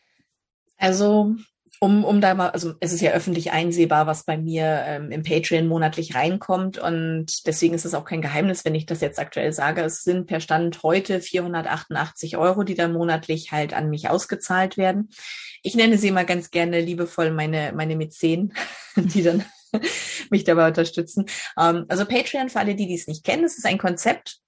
[0.79, 1.37] Also
[1.81, 5.23] um, um da mal, also es ist ja öffentlich einsehbar, was bei mir ähm, im
[5.23, 9.53] Patreon monatlich reinkommt und deswegen ist es auch kein Geheimnis, wenn ich das jetzt aktuell
[9.53, 9.83] sage.
[9.83, 15.11] Es sind per Stand heute 488 Euro, die dann monatlich halt an mich ausgezahlt werden.
[15.63, 18.55] Ich nenne sie mal ganz gerne liebevoll meine, meine Mäzen,
[18.97, 19.45] die dann
[20.31, 21.27] mich dabei unterstützen.
[21.59, 24.39] Ähm, also Patreon, für alle, die dies nicht kennen, es ist ein Konzept.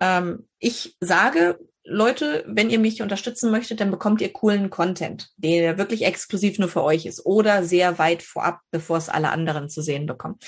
[0.00, 5.78] Ähm, ich sage, Leute, wenn ihr mich unterstützen möchtet, dann bekommt ihr coolen Content, der
[5.78, 9.82] wirklich exklusiv nur für euch ist oder sehr weit vorab, bevor es alle anderen zu
[9.82, 10.38] sehen bekommen.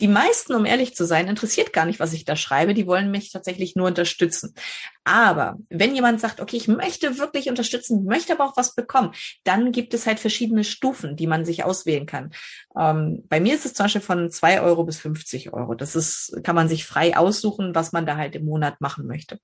[0.00, 2.72] Die meisten, um ehrlich zu sein, interessiert gar nicht, was ich da schreibe.
[2.72, 4.54] Die wollen mich tatsächlich nur unterstützen.
[5.02, 9.72] Aber wenn jemand sagt, okay, ich möchte wirklich unterstützen, möchte aber auch was bekommen, dann
[9.72, 12.30] gibt es halt verschiedene Stufen, die man sich auswählen kann.
[12.78, 15.74] Ähm, bei mir ist es zum Beispiel von zwei Euro bis 50 Euro.
[15.74, 19.40] Das ist, kann man sich frei aussuchen, was man da halt im Monat machen möchte.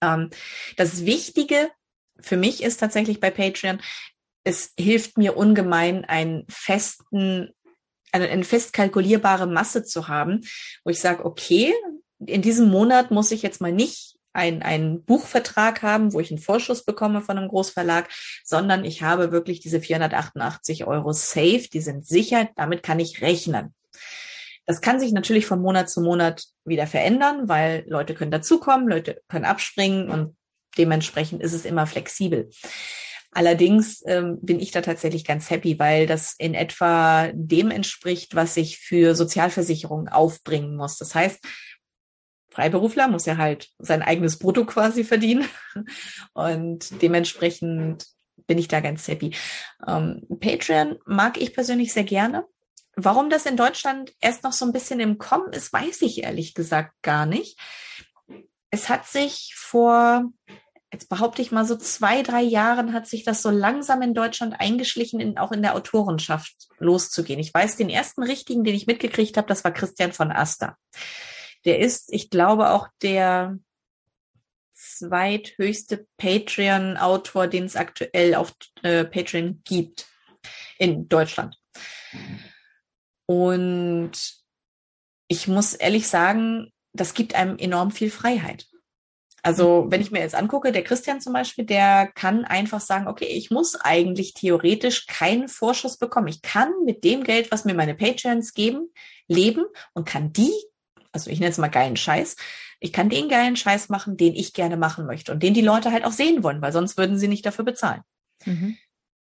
[0.00, 0.30] Ähm,
[0.76, 1.70] das Wichtige
[2.20, 3.80] für mich ist tatsächlich bei Patreon,
[4.44, 7.52] es hilft mir ungemein, einen festen,
[8.12, 10.40] eine, eine fest kalkulierbare Masse zu haben,
[10.84, 11.72] wo ich sage, okay,
[12.24, 16.40] in diesem Monat muss ich jetzt mal nicht ein, einen Buchvertrag haben, wo ich einen
[16.40, 18.08] Vorschuss bekomme von einem Großverlag,
[18.44, 23.74] sondern ich habe wirklich diese 488 Euro safe, die sind sicher, damit kann ich rechnen.
[24.66, 29.20] Das kann sich natürlich von Monat zu Monat wieder verändern, weil Leute können dazukommen, Leute
[29.28, 30.36] können abspringen und
[30.78, 32.48] dementsprechend ist es immer flexibel.
[33.34, 38.58] Allerdings ähm, bin ich da tatsächlich ganz happy, weil das in etwa dem entspricht, was
[38.58, 40.98] ich für Sozialversicherungen aufbringen muss.
[40.98, 41.40] Das heißt,
[42.50, 45.46] Freiberufler muss ja halt sein eigenes Brutto quasi verdienen.
[46.34, 48.06] Und dementsprechend
[48.46, 49.34] bin ich da ganz happy.
[49.86, 52.44] Ähm, Patreon mag ich persönlich sehr gerne.
[52.94, 56.54] Warum das in Deutschland erst noch so ein bisschen im Kommen ist, weiß ich ehrlich
[56.54, 57.58] gesagt gar nicht.
[58.70, 60.24] Es hat sich vor,
[60.92, 64.60] jetzt behaupte ich mal so zwei, drei Jahren hat sich das so langsam in Deutschland
[64.60, 67.40] eingeschlichen, in, auch in der Autorenschaft loszugehen.
[67.40, 70.76] Ich weiß, den ersten richtigen, den ich mitgekriegt habe, das war Christian von Aster.
[71.64, 73.58] Der ist, ich glaube, auch der
[74.74, 78.52] zweithöchste Patreon-Autor, den es aktuell auf
[78.82, 80.06] äh, Patreon gibt
[80.78, 81.56] in Deutschland.
[83.26, 84.12] Und
[85.28, 88.66] ich muss ehrlich sagen, das gibt einem enorm viel Freiheit.
[89.44, 93.24] Also wenn ich mir jetzt angucke, der Christian zum Beispiel, der kann einfach sagen, okay,
[93.24, 96.28] ich muss eigentlich theoretisch keinen Vorschuss bekommen.
[96.28, 98.92] Ich kann mit dem Geld, was mir meine Patreons geben,
[99.26, 100.52] leben und kann die
[101.12, 102.36] also ich nenne es mal geilen Scheiß.
[102.80, 105.92] Ich kann den geilen Scheiß machen, den ich gerne machen möchte und den die Leute
[105.92, 108.02] halt auch sehen wollen, weil sonst würden sie nicht dafür bezahlen.
[108.44, 108.76] Mhm.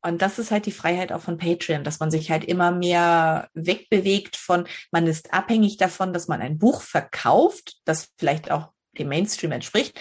[0.04, 3.48] Und das ist halt die Freiheit auch von Patreon, dass man sich halt immer mehr
[3.54, 9.08] wegbewegt von, man ist abhängig davon, dass man ein Buch verkauft, das vielleicht auch dem
[9.08, 9.98] Mainstream entspricht,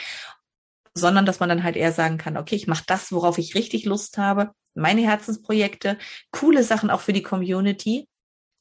[0.93, 3.85] sondern dass man dann halt eher sagen kann, okay, ich mache das, worauf ich richtig
[3.85, 5.97] Lust habe, meine Herzensprojekte,
[6.31, 8.09] coole Sachen auch für die Community,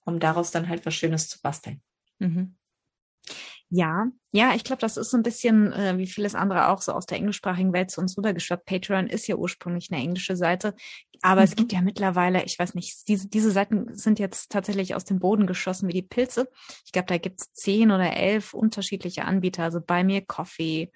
[0.05, 1.83] um daraus dann halt was Schönes zu basteln.
[2.21, 2.55] Mhm.
[3.75, 6.93] Ja, ja, ich glaube, das ist so ein bisschen äh, wie vieles andere auch so
[6.93, 8.67] aus der englischsprachigen Welt zu uns rübergeschwappt.
[8.67, 10.75] Patreon ist ja ursprünglich eine englische Seite,
[11.23, 11.45] aber mhm.
[11.45, 15.21] es gibt ja mittlerweile, ich weiß nicht, diese, diese Seiten sind jetzt tatsächlich aus dem
[15.21, 16.51] Boden geschossen wie die Pilze.
[16.85, 20.93] Ich glaube, da gibt's zehn oder elf unterschiedliche Anbieter, also bei mir Coffee,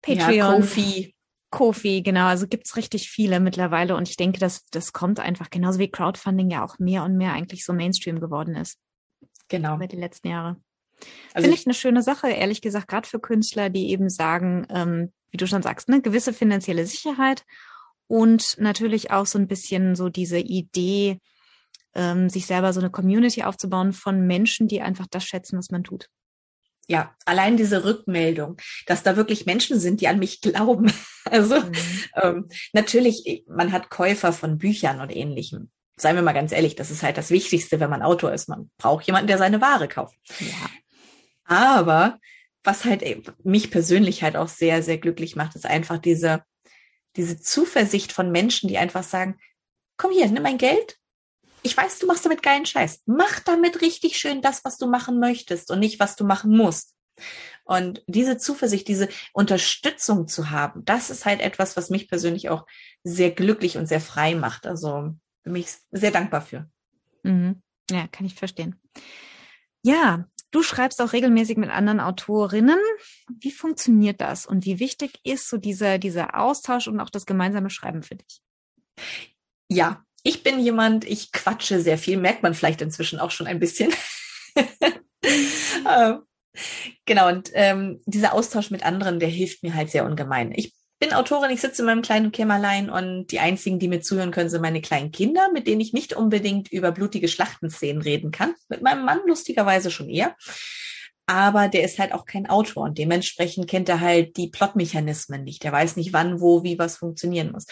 [0.00, 1.14] Patreon, ja, Kofi.
[1.50, 5.80] Kofi, genau, also gibt's richtig viele mittlerweile und ich denke, dass das kommt einfach genauso
[5.80, 8.78] wie Crowdfunding ja auch mehr und mehr eigentlich so Mainstream geworden ist.
[9.48, 9.76] Genau.
[9.76, 10.56] Über die letzten Jahre.
[11.34, 15.12] Also Finde ich eine schöne Sache, ehrlich gesagt, gerade für Künstler, die eben sagen, ähm,
[15.30, 17.44] wie du schon sagst, eine gewisse finanzielle Sicherheit
[18.06, 21.20] und natürlich auch so ein bisschen so diese Idee,
[21.94, 25.84] ähm, sich selber so eine Community aufzubauen von Menschen, die einfach das schätzen, was man
[25.84, 26.08] tut.
[26.88, 30.92] Ja, allein diese Rückmeldung, dass da wirklich Menschen sind, die an mich glauben.
[31.28, 31.72] Also mhm.
[32.22, 35.72] ähm, natürlich, man hat Käufer von Büchern und ähnlichem.
[35.96, 38.48] Seien wir mal ganz ehrlich, das ist halt das Wichtigste, wenn man Autor ist.
[38.48, 40.14] Man braucht jemanden, der seine Ware kauft.
[40.38, 40.70] Ja.
[41.46, 42.18] Aber
[42.62, 43.04] was halt
[43.44, 46.44] mich persönlich halt auch sehr, sehr glücklich macht, ist einfach diese,
[47.16, 49.38] diese Zuversicht von Menschen, die einfach sagen,
[49.96, 50.98] komm hier, nimm mein Geld.
[51.62, 53.02] Ich weiß, du machst damit geilen Scheiß.
[53.06, 56.94] Mach damit richtig schön das, was du machen möchtest und nicht, was du machen musst.
[57.64, 62.66] Und diese Zuversicht, diese Unterstützung zu haben, das ist halt etwas, was mich persönlich auch
[63.02, 64.66] sehr glücklich und sehr frei macht.
[64.66, 66.68] Also bin ich sehr dankbar für.
[67.22, 67.62] Mhm.
[67.90, 68.80] Ja, kann ich verstehen.
[69.82, 72.78] Ja, Du schreibst auch regelmäßig mit anderen Autorinnen.
[73.28, 77.70] Wie funktioniert das und wie wichtig ist so dieser, dieser Austausch und auch das gemeinsame
[77.70, 78.40] Schreiben für dich?
[79.68, 83.60] Ja, ich bin jemand, ich quatsche sehr viel, merkt man vielleicht inzwischen auch schon ein
[83.60, 83.92] bisschen.
[85.88, 86.22] Ähm,
[87.04, 90.52] genau, und ähm, dieser Austausch mit anderen, der hilft mir halt sehr ungemein.
[90.54, 94.30] Ich bin Autorin, ich sitze in meinem kleinen Kämmerlein und die einzigen, die mir zuhören
[94.30, 98.54] können, sind meine kleinen Kinder, mit denen ich nicht unbedingt über blutige Schlachtenszenen reden kann.
[98.68, 100.36] Mit meinem Mann lustigerweise schon eher.
[101.26, 105.64] Aber der ist halt auch kein Autor und dementsprechend kennt er halt die Plotmechanismen nicht.
[105.64, 107.66] Er weiß nicht, wann, wo, wie was funktionieren muss.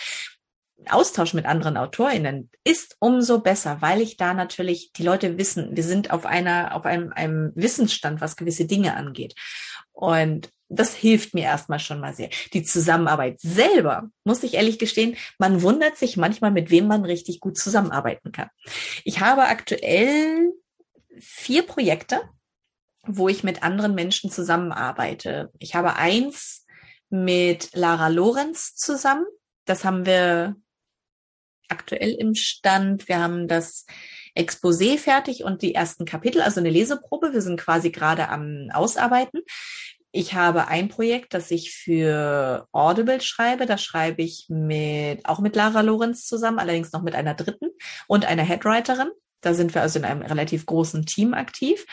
[0.91, 5.85] Austausch mit anderen AutorInnen ist umso besser, weil ich da natürlich, die Leute wissen, wir
[5.85, 9.35] sind auf einer, auf einem, einem Wissensstand, was gewisse Dinge angeht.
[9.93, 12.31] Und das hilft mir erstmal schon mal sehr.
[12.53, 17.41] Die Zusammenarbeit selber, muss ich ehrlich gestehen, man wundert sich manchmal, mit wem man richtig
[17.41, 18.49] gut zusammenarbeiten kann.
[19.05, 20.53] Ich habe aktuell
[21.19, 22.23] vier Projekte,
[23.07, 25.51] wo ich mit anderen Menschen zusammenarbeite.
[25.59, 26.67] Ich habe eins
[27.11, 29.27] mit Lara Lorenz zusammen.
[29.67, 30.57] Das haben wir
[31.69, 33.09] aktuell im Stand.
[33.09, 33.87] Wir haben das
[34.37, 37.33] Exposé fertig und die ersten Kapitel, also eine Leseprobe.
[37.33, 39.43] Wir sind quasi gerade am Ausarbeiten.
[40.17, 43.67] Ich habe ein Projekt, das ich für Audible schreibe.
[43.67, 47.71] Da schreibe ich mit, auch mit Lara Lorenz zusammen, allerdings noch mit einer dritten
[48.07, 49.11] und einer Headwriterin.
[49.41, 51.85] Da sind wir also in einem relativ großen Team aktiv.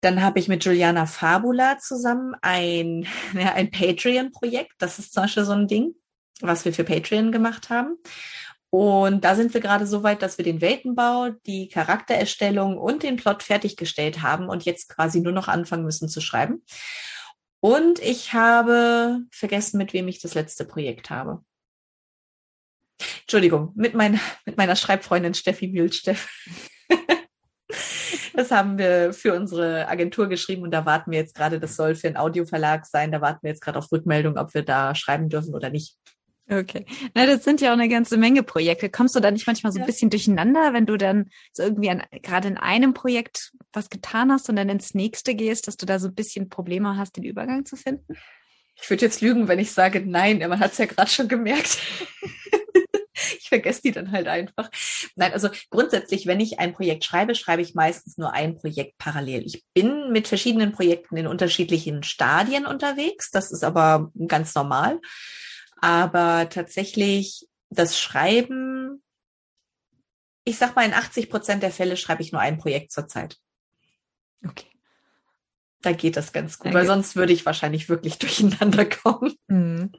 [0.00, 4.72] Dann habe ich mit Juliana Fabula zusammen ein, ja, ein Patreon-Projekt.
[4.78, 5.94] Das ist zum Beispiel so ein Ding,
[6.40, 7.96] was wir für Patreon gemacht haben.
[8.76, 13.14] Und da sind wir gerade so weit, dass wir den Weltenbau, die Charaktererstellung und den
[13.14, 16.64] Plot fertiggestellt haben und jetzt quasi nur noch anfangen müssen zu schreiben.
[17.60, 21.44] Und ich habe vergessen, mit wem ich das letzte Projekt habe.
[23.20, 26.28] Entschuldigung, mit meiner, mit meiner Schreibfreundin Steffi Mühlsteff.
[28.34, 31.94] das haben wir für unsere Agentur geschrieben und da warten wir jetzt gerade, das soll
[31.94, 35.28] für einen Audioverlag sein, da warten wir jetzt gerade auf Rückmeldung, ob wir da schreiben
[35.28, 35.96] dürfen oder nicht.
[36.48, 36.84] Okay.
[37.14, 38.90] Na, das sind ja auch eine ganze Menge Projekte.
[38.90, 42.02] Kommst du da nicht manchmal so ein bisschen durcheinander, wenn du dann so irgendwie an,
[42.22, 45.98] gerade in einem Projekt was getan hast und dann ins nächste gehst, dass du da
[45.98, 48.18] so ein bisschen Probleme hast, den Übergang zu finden?
[48.74, 51.78] Ich würde jetzt lügen, wenn ich sage nein, man hat es ja gerade schon gemerkt.
[53.38, 54.68] ich vergesse die dann halt einfach.
[55.16, 59.44] Nein, also grundsätzlich, wenn ich ein Projekt schreibe, schreibe ich meistens nur ein Projekt parallel.
[59.46, 63.30] Ich bin mit verschiedenen Projekten in unterschiedlichen Stadien unterwegs.
[63.30, 65.00] Das ist aber ganz normal.
[65.80, 69.02] Aber tatsächlich das Schreiben,
[70.44, 73.38] ich sag mal, in 80 Prozent der Fälle schreibe ich nur ein Projekt zur Zeit.
[74.46, 74.66] Okay.
[75.84, 76.76] Da geht das ganz gut, okay.
[76.76, 79.34] weil sonst würde ich wahrscheinlich wirklich durcheinander kommen.
[79.48, 79.92] Mhm.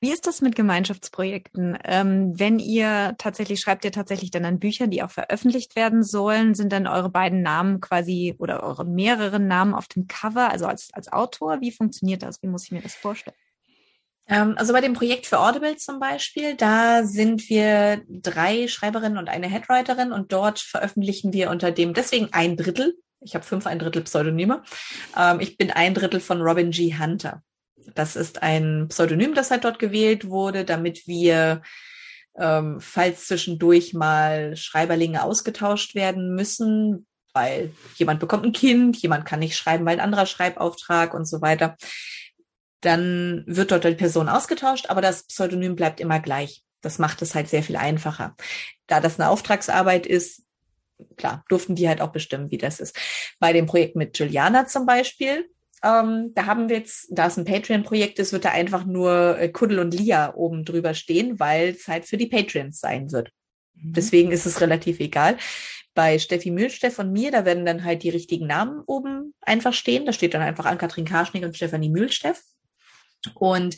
[0.00, 1.78] Wie ist das mit Gemeinschaftsprojekten?
[1.84, 6.54] Ähm, wenn ihr tatsächlich schreibt, ihr tatsächlich dann an Büchern, die auch veröffentlicht werden sollen,
[6.54, 10.92] sind dann eure beiden Namen quasi oder eure mehreren Namen auf dem Cover, also als,
[10.92, 11.60] als Autor?
[11.60, 12.42] Wie funktioniert das?
[12.42, 13.36] Wie muss ich mir das vorstellen?
[14.28, 19.28] Ähm, also bei dem Projekt für Audible zum Beispiel, da sind wir drei Schreiberinnen und
[19.28, 23.78] eine Headwriterin und dort veröffentlichen wir unter dem, deswegen ein Drittel, ich habe fünf ein
[23.78, 24.62] Drittel Pseudonyme,
[25.16, 26.94] ähm, ich bin ein Drittel von Robin G.
[26.98, 27.42] Hunter.
[27.94, 31.62] Das ist ein Pseudonym, das halt dort gewählt wurde, damit wir,
[32.38, 39.38] ähm, falls zwischendurch mal Schreiberlinge ausgetauscht werden müssen, weil jemand bekommt ein Kind, jemand kann
[39.38, 41.76] nicht schreiben, weil ein anderer Schreibauftrag und so weiter,
[42.80, 46.62] dann wird dort die Person ausgetauscht, aber das Pseudonym bleibt immer gleich.
[46.80, 48.36] Das macht es halt sehr viel einfacher.
[48.86, 50.44] Da das eine Auftragsarbeit ist,
[51.16, 52.96] klar, durften die halt auch bestimmen, wie das ist.
[53.38, 55.48] Bei dem Projekt mit Juliana zum Beispiel,
[55.82, 59.48] ähm, da haben wir jetzt, da es ein Patreon-Projekt ist, wird da einfach nur äh,
[59.48, 63.30] Kuddel und Lia oben drüber stehen, weil es halt für die Patreons sein wird.
[63.74, 63.92] Mhm.
[63.92, 65.36] Deswegen ist es relativ egal.
[65.94, 70.06] Bei Steffi Mühlsteff und mir, da werden dann halt die richtigen Namen oben einfach stehen.
[70.06, 72.42] Da steht dann einfach Ann-Kathrin Karschnick und Stefanie Mühlsteff.
[73.34, 73.76] Und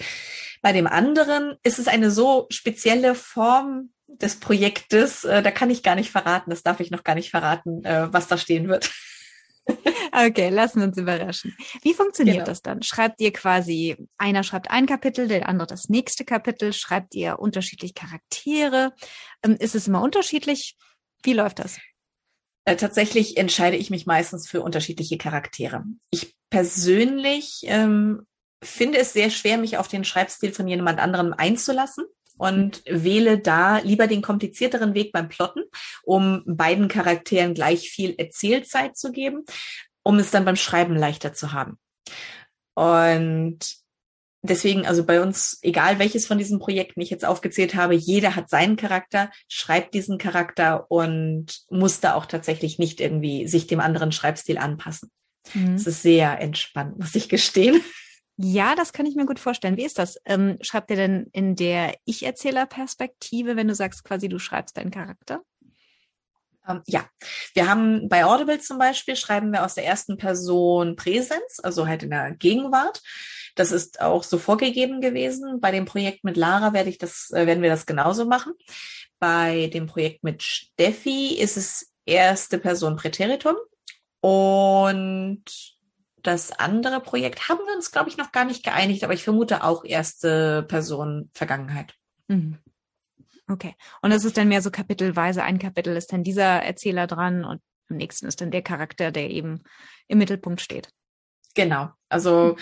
[0.62, 5.82] bei dem anderen ist es eine so spezielle Form des Projektes, äh, da kann ich
[5.82, 8.90] gar nicht verraten, das darf ich noch gar nicht verraten, äh, was da stehen wird.
[10.12, 11.56] Okay, lassen wir uns überraschen.
[11.82, 12.46] Wie funktioniert genau.
[12.46, 12.82] das dann?
[12.82, 17.94] Schreibt ihr quasi, einer schreibt ein Kapitel, der andere das nächste Kapitel, schreibt ihr unterschiedlich
[17.94, 18.92] Charaktere?
[19.44, 20.76] Ähm, ist es immer unterschiedlich?
[21.22, 21.78] Wie läuft das?
[22.64, 25.84] Äh, tatsächlich entscheide ich mich meistens für unterschiedliche Charaktere.
[26.10, 28.26] Ich persönlich ähm,
[28.62, 32.04] finde es sehr schwer, mich auf den Schreibstil von jemand anderem einzulassen
[32.36, 35.62] und wähle da lieber den komplizierteren Weg beim Plotten,
[36.02, 39.44] um beiden Charakteren gleich viel Erzählzeit zu geben,
[40.02, 41.78] um es dann beim Schreiben leichter zu haben.
[42.74, 43.58] Und
[44.42, 48.48] deswegen, also bei uns, egal welches von diesen Projekten ich jetzt aufgezählt habe, jeder hat
[48.48, 54.12] seinen Charakter, schreibt diesen Charakter und muss da auch tatsächlich nicht irgendwie sich dem anderen
[54.12, 55.10] Schreibstil anpassen.
[55.52, 55.74] Mhm.
[55.74, 57.82] Es ist sehr entspannt, muss ich gestehen.
[58.42, 59.76] Ja, das kann ich mir gut vorstellen.
[59.76, 60.18] Wie ist das?
[60.24, 65.42] Ähm, schreibt ihr denn in der Ich-Erzähler-Perspektive, wenn du sagst, quasi du schreibst deinen Charakter?
[66.66, 67.04] Ähm, ja,
[67.52, 72.02] wir haben bei Audible zum Beispiel schreiben wir aus der ersten Person Präsenz, also halt
[72.02, 73.02] in der Gegenwart.
[73.56, 75.60] Das ist auch so vorgegeben gewesen.
[75.60, 78.54] Bei dem Projekt mit Lara werde ich das, äh, werden wir das genauso machen.
[79.18, 83.56] Bei dem Projekt mit Steffi ist es erste Person Präteritum
[84.22, 85.44] und
[86.22, 89.64] das andere Projekt haben wir uns, glaube ich, noch gar nicht geeinigt, aber ich vermute
[89.64, 91.94] auch erste Person Vergangenheit.
[92.28, 92.58] Mhm.
[93.48, 93.74] Okay.
[94.02, 95.42] Und es ist dann mehr so kapitelweise.
[95.42, 99.30] Ein Kapitel ist dann dieser Erzähler dran und im nächsten ist dann der Charakter, der
[99.30, 99.62] eben
[100.06, 100.88] im Mittelpunkt steht.
[101.54, 101.90] Genau.
[102.08, 102.60] Also mhm.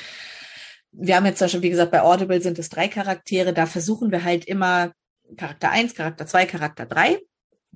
[0.93, 3.53] wir haben jetzt zum Beispiel, wie gesagt, bei Audible sind es drei Charaktere.
[3.53, 4.93] Da versuchen wir halt immer
[5.37, 7.21] Charakter eins, Charakter zwei, Charakter drei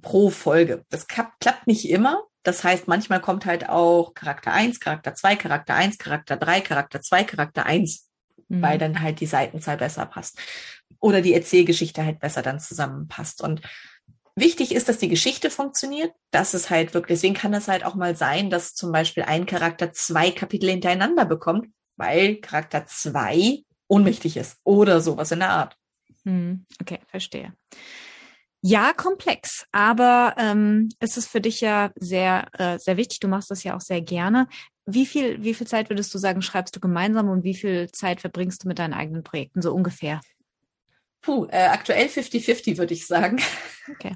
[0.01, 0.85] pro Folge.
[0.89, 5.75] Das klappt nicht immer, das heißt, manchmal kommt halt auch Charakter 1, Charakter 2, Charakter
[5.75, 8.09] 1, Charakter 3, Charakter 2, Charakter 1,
[8.49, 8.63] mhm.
[8.63, 10.39] weil dann halt die Seitenzahl besser passt.
[11.01, 13.43] Oder die Erzählgeschichte halt besser dann zusammenpasst.
[13.43, 13.63] Und
[14.35, 16.13] wichtig ist, dass die Geschichte funktioniert.
[16.31, 19.47] Das ist halt wirklich, deswegen kann es halt auch mal sein, dass zum Beispiel ein
[19.47, 25.77] Charakter zwei Kapitel hintereinander bekommt, weil Charakter 2 ohnmächtig ist oder sowas in der Art.
[26.25, 26.67] Mhm.
[26.81, 27.53] Okay, verstehe.
[28.65, 33.19] Ja, komplex, aber ähm, es ist für dich ja sehr, äh, sehr wichtig.
[33.19, 34.47] Du machst das ja auch sehr gerne.
[34.87, 38.21] wie viel, wie viel Zeit würdest du sagen, schreibst du gemeinsam und wie viel Zeit
[38.21, 40.21] verbringst du mit deinen eigenen Projekten, so ungefähr?
[41.23, 43.41] Puh, äh, aktuell 50-50 würde ich sagen.
[43.91, 44.15] Okay.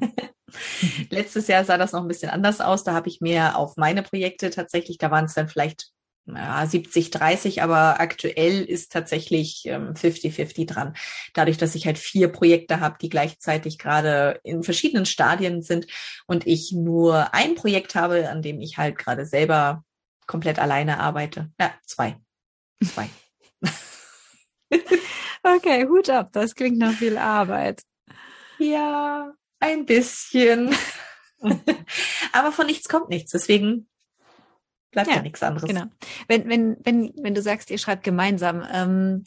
[1.10, 2.84] Letztes Jahr sah das noch ein bisschen anders aus.
[2.84, 5.92] Da habe ich mehr auf meine Projekte tatsächlich, da waren es dann vielleicht
[6.26, 10.96] ja, 70, 30, aber aktuell ist tatsächlich 50-50 ähm, dran.
[11.34, 15.86] Dadurch, dass ich halt vier Projekte habe, die gleichzeitig gerade in verschiedenen Stadien sind
[16.26, 19.84] und ich nur ein Projekt habe, an dem ich halt gerade selber
[20.26, 21.50] komplett alleine arbeite.
[21.60, 22.16] Ja, zwei.
[22.84, 23.08] Zwei.
[25.42, 27.82] okay, Hut ab, das klingt nach viel Arbeit.
[28.58, 30.74] Ja, ein bisschen.
[32.32, 33.30] aber von nichts kommt nichts.
[33.30, 33.88] Deswegen
[34.90, 35.68] bleibt ja, ja nichts anderes.
[35.68, 35.86] Genau.
[36.28, 39.24] Wenn, wenn, wenn, wenn du sagst, ihr schreibt gemeinsam, ähm,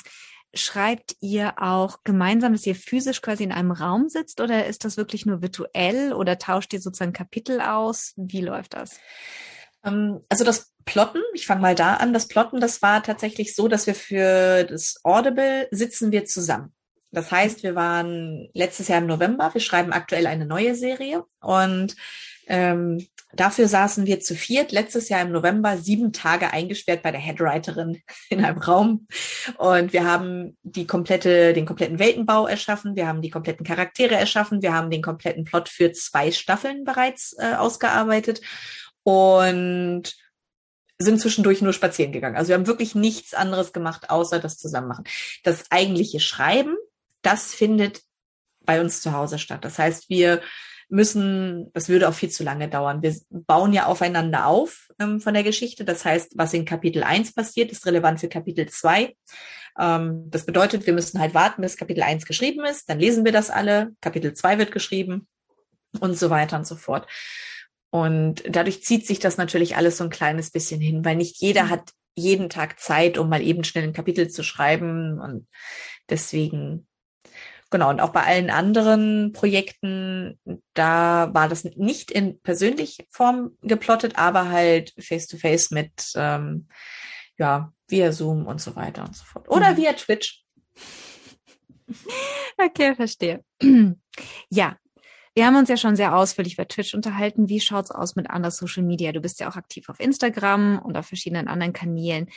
[0.54, 4.98] schreibt ihr auch gemeinsam, dass ihr physisch quasi in einem Raum sitzt oder ist das
[4.98, 8.14] wirklich nur virtuell oder tauscht ihr sozusagen Kapitel aus?
[8.18, 9.00] Wie läuft das?
[9.84, 13.68] Ähm, also das Plotten, ich fange mal da an, das Plotten, das war tatsächlich so,
[13.68, 16.74] dass wir für das Audible sitzen wir zusammen.
[17.12, 21.96] Das heißt, wir waren letztes Jahr im November, wir schreiben aktuell eine neue Serie und
[22.50, 27.20] ähm, dafür saßen wir zu viert letztes Jahr im November sieben Tage eingesperrt bei der
[27.20, 29.08] Headwriterin in einem Raum.
[29.58, 34.62] Und wir haben die komplette, den kompletten Weltenbau erschaffen, wir haben die kompletten Charaktere erschaffen,
[34.62, 38.42] wir haben den kompletten Plot für zwei Staffeln bereits äh, ausgearbeitet
[39.04, 40.16] und
[40.98, 42.36] sind zwischendurch nur spazieren gegangen.
[42.36, 45.06] Also wir haben wirklich nichts anderes gemacht, außer das zusammen machen.
[45.44, 46.76] Das eigentliche Schreiben,
[47.22, 48.02] das findet
[48.66, 49.64] bei uns zu Hause statt.
[49.64, 50.42] Das heißt, wir
[50.90, 53.02] müssen, das würde auch viel zu lange dauern.
[53.02, 55.86] Wir bauen ja aufeinander auf ähm, von der Geschichte.
[55.86, 59.16] Das heißt, was in Kapitel 1 passiert, ist relevant für Kapitel 2.
[59.80, 62.90] Ähm, das bedeutet, wir müssen halt warten, bis Kapitel 1 geschrieben ist.
[62.90, 63.92] Dann lesen wir das alle.
[64.02, 65.28] Kapitel 2 wird geschrieben
[66.00, 67.08] und so weiter und so fort.
[67.92, 71.70] Und dadurch zieht sich das natürlich alles so ein kleines bisschen hin, weil nicht jeder
[71.70, 75.20] hat jeden Tag Zeit, um mal eben schnell ein Kapitel zu schreiben.
[75.20, 75.48] Und
[76.10, 76.88] deswegen
[77.72, 80.40] Genau, und auch bei allen anderen Projekten,
[80.74, 86.68] da war das nicht in persönlich Form geplottet, aber halt face-to-face -face mit, ähm,
[87.38, 89.50] ja, via Zoom und so weiter und so fort.
[89.50, 89.78] Oder mhm.
[89.78, 90.44] via Twitch.
[92.58, 93.44] Okay, verstehe.
[94.50, 94.76] Ja,
[95.34, 97.48] wir haben uns ja schon sehr ausführlich über Twitch unterhalten.
[97.48, 99.14] Wie schaut's aus mit anderen Social Media?
[99.14, 102.30] Du bist ja auch aktiv auf Instagram und auf verschiedenen anderen Kanälen.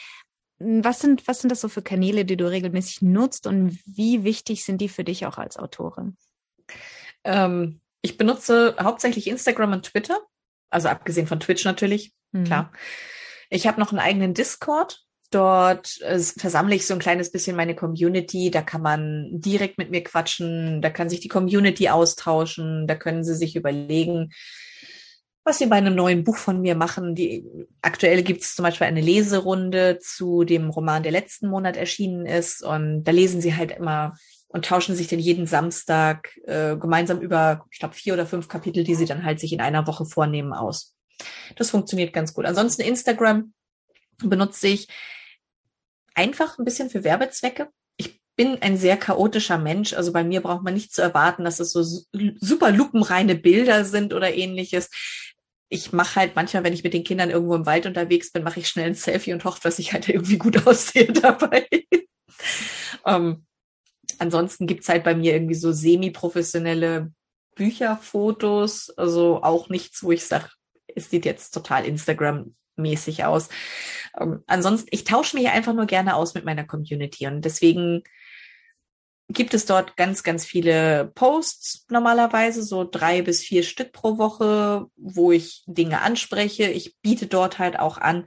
[0.82, 4.64] Was sind, was sind das so für Kanäle, die du regelmäßig nutzt und wie wichtig
[4.64, 6.16] sind die für dich auch als Autorin?
[7.24, 10.20] Ähm, ich benutze hauptsächlich Instagram und Twitter,
[10.70, 12.44] also abgesehen von Twitch natürlich, mhm.
[12.44, 12.72] klar.
[13.50, 15.02] Ich habe noch einen eigenen Discord.
[15.30, 18.50] Dort äh, versammle ich so ein kleines bisschen meine Community.
[18.50, 20.80] Da kann man direkt mit mir quatschen.
[20.80, 22.86] Da kann sich die Community austauschen.
[22.86, 24.32] Da können sie sich überlegen,
[25.44, 27.14] was sie bei einem neuen Buch von mir machen.
[27.14, 27.44] Die
[27.80, 32.62] aktuell gibt es zum Beispiel eine Leserunde zu dem Roman, der letzten Monat erschienen ist.
[32.62, 34.14] Und da lesen sie halt immer
[34.48, 38.84] und tauschen sich dann jeden Samstag äh, gemeinsam über, ich glaube, vier oder fünf Kapitel,
[38.84, 40.94] die sie dann halt sich in einer Woche vornehmen, aus.
[41.56, 42.44] Das funktioniert ganz gut.
[42.44, 43.52] Ansonsten Instagram
[44.18, 44.88] benutze ich
[46.14, 47.68] einfach ein bisschen für Werbezwecke.
[47.96, 49.94] Ich bin ein sehr chaotischer Mensch.
[49.94, 51.82] Also bei mir braucht man nicht zu erwarten, dass es so
[52.40, 54.90] super lupenreine Bilder sind oder ähnliches
[55.72, 58.60] ich mache halt manchmal, wenn ich mit den Kindern irgendwo im Wald unterwegs bin, mache
[58.60, 61.66] ich schnell ein Selfie und hoffe, dass ich halt irgendwie gut aussehe dabei.
[63.06, 63.46] ähm,
[64.18, 67.10] ansonsten gibt's halt bei mir irgendwie so semi-professionelle
[67.54, 70.50] Bücherfotos, also auch nichts, wo ich sage,
[70.94, 73.48] es sieht jetzt total Instagram-mäßig aus.
[74.18, 78.02] Ähm, ansonsten, ich tausche mich einfach nur gerne aus mit meiner Community und deswegen
[79.28, 84.86] gibt es dort ganz, ganz viele Posts normalerweise, so drei bis vier Stück pro Woche,
[84.96, 86.64] wo ich Dinge anspreche.
[86.64, 88.26] Ich biete dort halt auch an,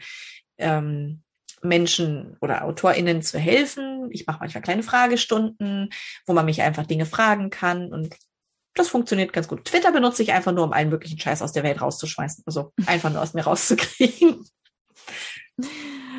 [0.58, 1.22] ähm,
[1.62, 4.10] Menschen oder AutorInnen zu helfen.
[4.12, 5.90] Ich mache manchmal kleine Fragestunden,
[6.26, 8.16] wo man mich einfach Dinge fragen kann und
[8.76, 9.64] das funktioniert ganz gut.
[9.64, 12.44] Twitter benutze ich einfach nur, um allen möglichen Scheiß aus der Welt rauszuschmeißen.
[12.46, 14.46] Also einfach nur aus mir rauszukriegen.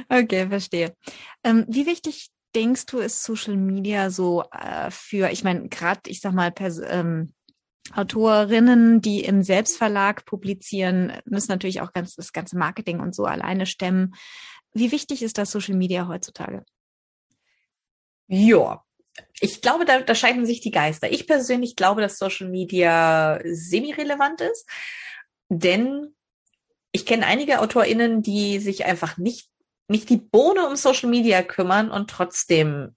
[0.09, 0.95] Okay, verstehe.
[1.43, 6.21] Ähm, wie wichtig denkst du, ist Social Media so äh, für, ich meine, gerade, ich
[6.21, 7.35] sag mal, Pers ähm,
[7.95, 13.67] Autorinnen, die im Selbstverlag publizieren, müssen natürlich auch ganz das ganze Marketing und so alleine
[13.67, 14.15] stemmen.
[14.73, 16.65] Wie wichtig ist das Social Media heutzutage?
[18.27, 18.83] Ja,
[19.41, 21.11] ich glaube, da, da scheiden sich die Geister.
[21.13, 24.69] Ich persönlich glaube, dass Social Media semi-relevant ist,
[25.49, 26.15] denn
[26.91, 29.49] ich kenne einige AutorInnen, die sich einfach nicht
[29.89, 32.95] nicht die Bohne um Social Media kümmern und trotzdem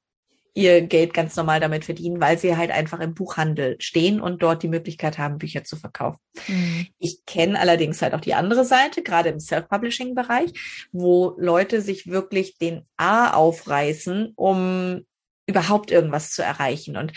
[0.53, 4.63] ihr Geld ganz normal damit verdienen, weil sie halt einfach im Buchhandel stehen und dort
[4.63, 6.19] die Möglichkeit haben, Bücher zu verkaufen.
[6.47, 6.87] Mhm.
[6.97, 10.51] Ich kenne allerdings halt auch die andere Seite, gerade im Self-Publishing-Bereich,
[10.91, 15.05] wo Leute sich wirklich den A aufreißen, um
[15.47, 16.97] überhaupt irgendwas zu erreichen.
[16.97, 17.13] Und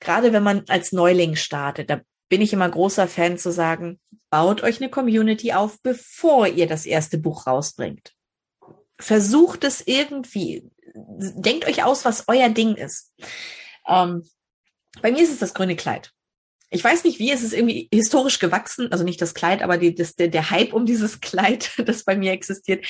[0.00, 4.62] gerade wenn man als Neuling startet, da bin ich immer großer Fan zu sagen, baut
[4.62, 8.12] euch eine Community auf, bevor ihr das erste Buch rausbringt.
[9.00, 13.12] Versucht es irgendwie, denkt euch aus, was euer Ding ist.
[13.88, 14.22] Ähm,
[15.02, 16.12] bei mir ist es das grüne Kleid.
[16.70, 19.94] Ich weiß nicht wie, es ist irgendwie historisch gewachsen, also nicht das Kleid, aber die,
[19.94, 22.84] das, der, der Hype um dieses Kleid, das bei mir existiert.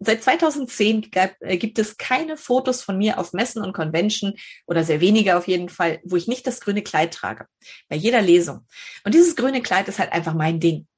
[0.00, 4.34] Seit 2010 gab, äh, gibt es keine Fotos von mir auf Messen und Convention
[4.66, 7.46] oder sehr wenige auf jeden Fall, wo ich nicht das grüne Kleid trage.
[7.88, 8.66] Bei jeder Lesung.
[9.04, 10.88] Und dieses grüne Kleid ist halt einfach mein Ding.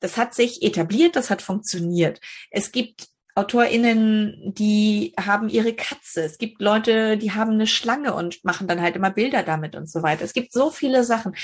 [0.00, 2.20] Das hat sich etabliert, das hat funktioniert.
[2.50, 6.24] Es gibt AutorInnen, die haben ihre Katze.
[6.24, 9.90] Es gibt Leute, die haben eine Schlange und machen dann halt immer Bilder damit und
[9.90, 10.24] so weiter.
[10.24, 11.36] Es gibt so viele Sachen.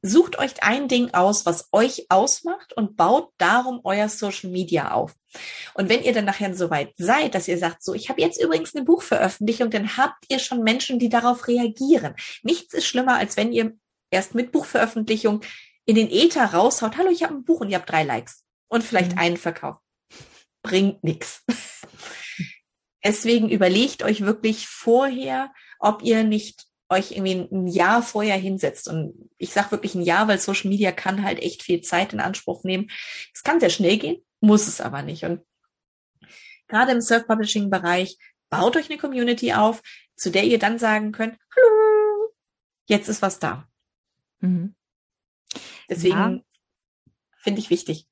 [0.00, 5.16] Sucht euch ein Ding aus, was euch ausmacht und baut darum euer Social Media auf.
[5.74, 8.40] Und wenn ihr dann nachher so weit seid, dass ihr sagt, so, ich habe jetzt
[8.40, 12.14] übrigens eine Buchveröffentlichung, dann habt ihr schon Menschen, die darauf reagieren.
[12.44, 13.72] Nichts ist schlimmer, als wenn ihr
[14.12, 15.40] erst mit Buchveröffentlichung
[15.84, 18.84] in den Äther raushaut, hallo, ich habe ein Buch und ihr habt drei Likes und
[18.84, 19.18] vielleicht mhm.
[19.18, 19.78] einen Verkauf
[20.62, 21.44] bringt nichts.
[23.04, 28.88] Deswegen überlegt euch wirklich vorher, ob ihr nicht euch irgendwie ein Jahr vorher hinsetzt.
[28.88, 32.20] Und ich sage wirklich ein Jahr, weil Social Media kann halt echt viel Zeit in
[32.20, 32.90] Anspruch nehmen.
[33.34, 35.24] Es kann sehr schnell gehen, muss es aber nicht.
[35.24, 35.42] Und
[36.66, 39.82] gerade im Self-Publishing-Bereich baut euch eine Community auf,
[40.16, 42.34] zu der ihr dann sagen könnt, hallo,
[42.86, 43.68] jetzt ist was da.
[44.40, 44.74] Mhm.
[45.88, 46.40] Deswegen ja.
[47.38, 48.06] finde ich wichtig.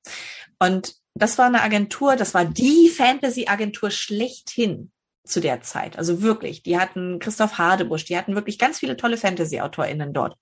[0.59, 4.91] Und das war eine Agentur, das war die Fantasy-Agentur schlechthin
[5.25, 5.99] zu der Zeit.
[5.99, 10.37] Also wirklich, die hatten Christoph Hadebusch, die hatten wirklich ganz viele tolle Fantasy-AutorInnen dort.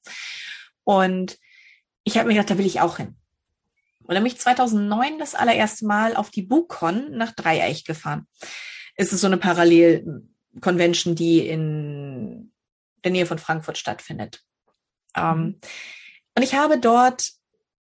[0.84, 1.38] Und
[2.04, 3.16] ich habe mir gedacht, da will ich auch hin.
[4.04, 8.28] Und dann bin ich 2009 das allererste Mal auf die BookCon nach Dreieich gefahren.
[8.94, 12.52] Es ist so eine Parallel-Convention, die in
[13.04, 14.42] der Nähe von Frankfurt stattfindet.
[15.16, 15.60] Ähm, mhm.
[16.36, 17.30] und ich habe dort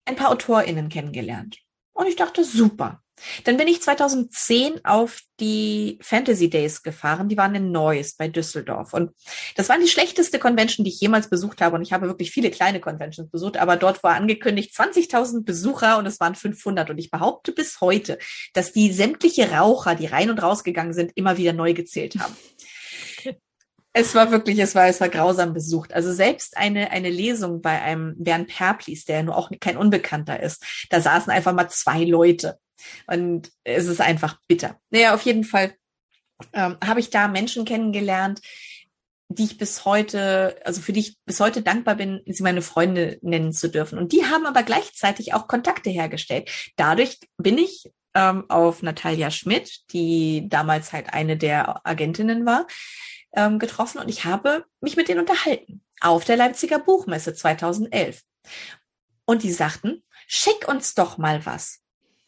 [0.05, 1.59] ein paar AutorInnen kennengelernt.
[1.93, 3.01] Und ich dachte, super.
[3.43, 7.29] Dann bin ich 2010 auf die Fantasy Days gefahren.
[7.29, 8.93] Die waren in Neuss bei Düsseldorf.
[8.93, 9.11] Und
[9.55, 11.75] das war die schlechteste Convention, die ich jemals besucht habe.
[11.75, 13.57] Und ich habe wirklich viele kleine Conventions besucht.
[13.57, 16.89] Aber dort war angekündigt 20.000 Besucher und es waren 500.
[16.89, 18.17] Und ich behaupte bis heute,
[18.53, 22.35] dass die sämtliche Raucher, die rein und rausgegangen sind, immer wieder neu gezählt haben.
[23.93, 25.93] Es war wirklich, es war, es war grausam besucht.
[25.93, 30.39] Also selbst eine, eine Lesung bei einem Bernd Perplis, der ja nur auch kein Unbekannter
[30.39, 32.57] ist, da saßen einfach mal zwei Leute.
[33.07, 34.79] Und es ist einfach bitter.
[34.89, 35.73] Naja, auf jeden Fall
[36.53, 38.41] ähm, habe ich da Menschen kennengelernt,
[39.29, 43.17] die ich bis heute, also für die ich bis heute dankbar bin, sie meine Freunde
[43.21, 43.97] nennen zu dürfen.
[43.97, 46.49] Und die haben aber gleichzeitig auch Kontakte hergestellt.
[46.75, 52.67] Dadurch bin ich ähm, auf Natalia Schmidt, die damals halt eine der Agentinnen war,
[53.33, 58.21] ähm, getroffen und ich habe mich mit denen unterhalten auf der Leipziger Buchmesse 2011.
[59.25, 61.79] Und die sagten, schick uns doch mal was.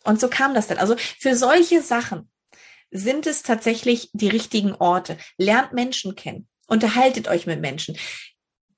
[0.03, 0.77] Und so kam das dann.
[0.77, 2.31] Also für solche Sachen
[2.91, 5.17] sind es tatsächlich die richtigen Orte.
[5.37, 6.47] Lernt Menschen kennen.
[6.67, 7.97] Unterhaltet euch mit Menschen.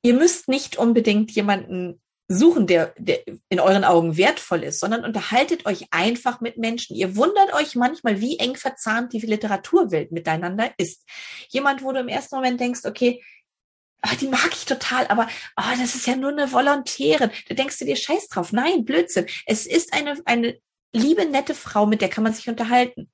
[0.01, 3.19] Ihr müsst nicht unbedingt jemanden suchen, der, der
[3.49, 6.95] in euren Augen wertvoll ist, sondern unterhaltet euch einfach mit Menschen.
[6.95, 11.03] Ihr wundert euch manchmal, wie eng verzahnt die Literaturwelt miteinander ist.
[11.49, 13.23] Jemand, wo du im ersten Moment denkst, okay,
[14.01, 17.31] ach, die mag ich total, aber oh, das ist ja nur eine Volontärin.
[17.47, 18.51] Da denkst du dir Scheiß drauf.
[18.51, 19.27] Nein, Blödsinn.
[19.45, 20.57] Es ist eine, eine
[20.93, 23.11] liebe, nette Frau, mit der kann man sich unterhalten.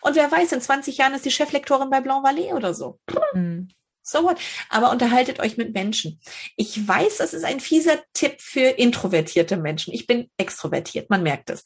[0.00, 2.98] Und wer weiß, in 20 Jahren ist die Cheflektorin bei Blanc Vallée oder so.
[3.34, 3.68] Mhm.
[4.06, 4.38] So what?
[4.68, 6.20] Aber unterhaltet euch mit Menschen.
[6.56, 9.94] Ich weiß, das ist ein fieser Tipp für introvertierte Menschen.
[9.94, 11.64] Ich bin extrovertiert, man merkt es.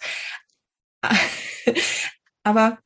[2.45, 2.79] Aber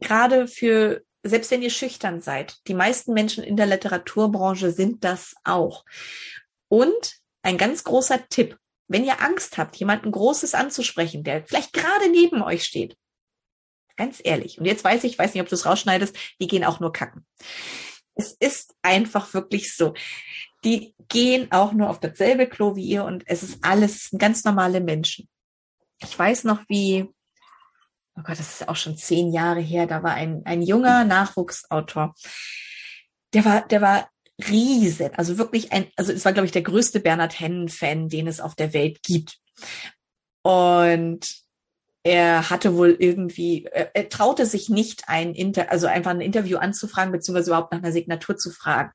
[0.00, 5.34] gerade für, selbst wenn ihr schüchtern seid, die meisten Menschen in der Literaturbranche sind das
[5.44, 5.84] auch.
[6.68, 12.10] Und ein ganz großer Tipp, wenn ihr Angst habt, jemanden Großes anzusprechen, der vielleicht gerade
[12.10, 12.98] neben euch steht,
[13.96, 16.80] ganz ehrlich, und jetzt weiß ich, weiß nicht, ob du es rausschneidest, die gehen auch
[16.80, 17.24] nur kacken.
[18.14, 19.94] Es ist einfach wirklich so.
[20.64, 24.80] Die gehen auch nur auf dasselbe Klo wie ihr und es ist alles ganz normale
[24.80, 25.28] Menschen.
[26.00, 27.04] Ich weiß noch, wie,
[28.16, 32.14] oh Gott, das ist auch schon zehn Jahre her, da war ein, ein junger Nachwuchsautor.
[33.32, 34.08] Der war, der war
[34.48, 38.40] riesen, also wirklich ein, also es war, glaube ich, der größte Bernhard Hennen-Fan, den es
[38.40, 39.38] auf der Welt gibt.
[40.42, 41.43] Und
[42.04, 47.12] er hatte wohl irgendwie, er, traute sich nicht ein Inter, also einfach ein Interview anzufragen,
[47.12, 48.92] beziehungsweise überhaupt nach einer Signatur zu fragen.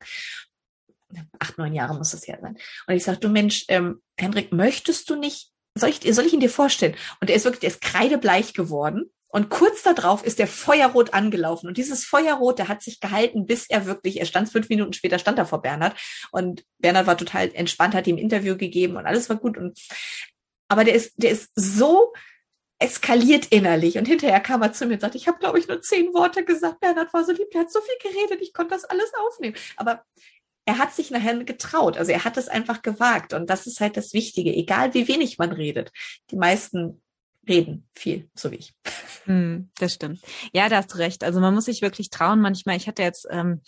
[1.40, 2.56] Acht, neun Jahre muss das her sein.
[2.86, 6.40] Und ich sagte, du Mensch, ähm, Henrik, möchtest du nicht, soll ich, soll ich ihn
[6.40, 6.96] dir vorstellen?
[7.20, 9.10] Und er ist wirklich, der ist kreidebleich geworden.
[9.32, 11.68] Und kurz darauf ist der Feuerrot angelaufen.
[11.68, 15.18] Und dieses Feuerrot, der hat sich gehalten, bis er wirklich, er stand fünf Minuten später,
[15.18, 16.00] stand er vor Bernhard.
[16.32, 19.58] Und Bernhard war total entspannt, hat ihm Interview gegeben und alles war gut.
[19.58, 19.80] Und,
[20.68, 22.14] aber der ist, der ist so
[22.80, 23.98] eskaliert innerlich.
[23.98, 26.44] Und hinterher kam er zu mir und sagte, ich habe, glaube ich, nur zehn Worte
[26.46, 26.80] gesagt.
[26.80, 29.56] Bernhard war so lieb, der hat so viel geredet, ich konnte das alles aufnehmen.
[29.76, 30.04] Aber
[30.66, 31.98] er hat sich nachher getraut.
[31.98, 33.34] Also er hat es einfach gewagt.
[33.34, 35.92] Und das ist halt das Wichtige, egal wie wenig man redet.
[36.32, 37.02] Die meisten
[37.48, 38.74] reden viel, so wie ich.
[39.26, 40.22] Hm, das stimmt.
[40.54, 41.24] Ja, da hast du recht.
[41.24, 42.40] Also man muss sich wirklich trauen.
[42.40, 43.62] Manchmal, ich hatte jetzt, ähm,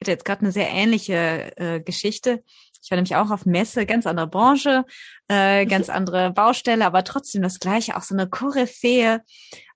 [0.00, 2.42] hatte jetzt gerade eine sehr ähnliche äh, Geschichte.
[2.82, 4.84] Ich war nämlich auch auf Messe, ganz andere Branche,
[5.28, 9.20] äh, ganz andere Baustelle, aber trotzdem das Gleiche, auch so eine Koryphäe.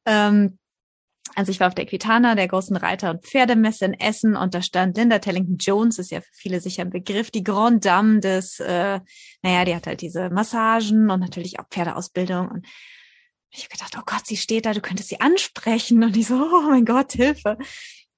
[0.07, 0.59] Ähm,
[1.37, 4.63] also ich war auf der Equitana, der großen Reiter- und Pferdemesse in Essen und da
[4.63, 8.61] stand Linda Tellington Jones, ist ja für viele sicher ein Begriff, die Grand Dame des,
[8.61, 9.01] äh,
[9.43, 12.67] naja, die hat halt diese Massagen und natürlich auch Pferdeausbildung und
[13.57, 16.35] ich habe gedacht, oh Gott, sie steht da, du könntest sie ansprechen und ich so,
[16.35, 17.57] oh mein Gott, Hilfe.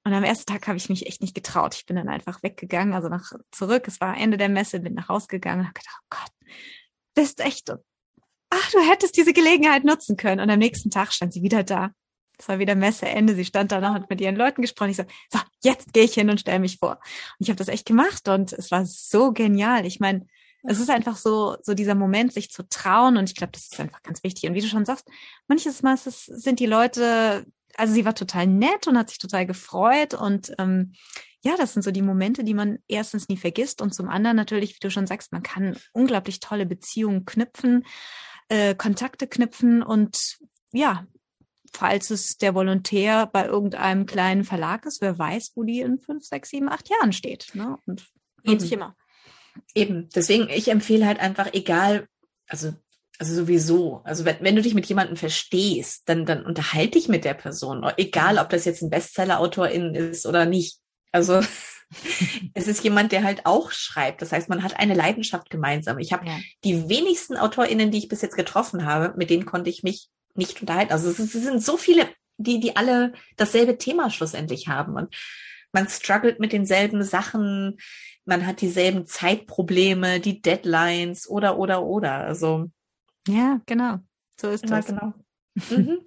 [0.07, 1.75] Und am ersten Tag habe ich mich echt nicht getraut.
[1.75, 3.89] Ich bin dann einfach weggegangen, also nach zurück.
[3.89, 6.31] Es war Ende der Messe, bin nach Hause gegangen und habe gedacht, oh Gott,
[7.17, 7.73] bist echt.
[8.51, 10.41] Ach, du hättest diese Gelegenheit nutzen können.
[10.41, 11.91] Und am nächsten Tag stand sie wieder da.
[12.39, 13.35] Es war wieder Messeende.
[13.35, 14.91] Sie stand da noch und hat mit ihren Leuten gesprochen.
[14.91, 15.03] Ich so,
[15.33, 17.01] so, jetzt gehe ich hin und stelle mich vor.
[17.41, 19.87] Und ich habe das echt gemacht und es war so genial.
[19.87, 20.25] Ich meine,
[20.63, 23.17] es ist einfach so, so dieser Moment, sich zu trauen.
[23.17, 24.49] Und ich glaube, das ist einfach ganz wichtig.
[24.49, 25.09] Und wie du schon sagst,
[25.49, 27.45] manches Mal sind die Leute
[27.77, 30.93] also sie war total nett und hat sich total gefreut und ähm,
[31.43, 34.75] ja, das sind so die Momente, die man erstens nie vergisst und zum anderen natürlich,
[34.75, 37.85] wie du schon sagst, man kann unglaublich tolle Beziehungen knüpfen,
[38.49, 40.17] äh, Kontakte knüpfen und
[40.73, 41.07] ja,
[41.73, 46.25] falls es der Volontär bei irgendeinem kleinen Verlag ist, wer weiß, wo die in fünf,
[46.25, 47.51] sechs, sieben, acht Jahren steht.
[47.55, 47.77] Ne?
[47.87, 48.07] Und
[48.43, 48.97] lohnt sich immer.
[49.75, 52.09] Eben, deswegen, ich empfehle halt einfach, egal,
[52.47, 52.75] also
[53.19, 54.03] also sowieso.
[54.05, 57.87] Also wenn, wenn du dich mit jemandem verstehst, dann, dann unterhalte dich mit der Person.
[57.97, 60.79] Egal, ob das jetzt ein Bestseller-Autorin ist oder nicht.
[61.13, 61.41] Also
[62.55, 64.23] es ist jemand, der halt auch schreibt.
[64.23, 65.99] Das heißt, man hat eine Leidenschaft gemeinsam.
[65.99, 66.39] Ich habe ja.
[66.65, 70.61] die wenigsten AutorInnen, die ich bis jetzt getroffen habe, mit denen konnte ich mich nicht
[70.61, 70.93] unterhalten.
[70.93, 74.95] Also es, es sind so viele, die, die alle dasselbe Thema schlussendlich haben.
[74.95, 75.15] Und
[75.73, 77.79] man struggelt mit denselben Sachen,
[78.25, 82.13] man hat dieselben Zeitprobleme, die Deadlines oder, oder, oder.
[82.25, 82.71] Also
[83.27, 83.99] ja, genau.
[84.41, 84.87] So ist ja, das.
[84.87, 85.15] Genau.
[85.71, 86.01] Mhm.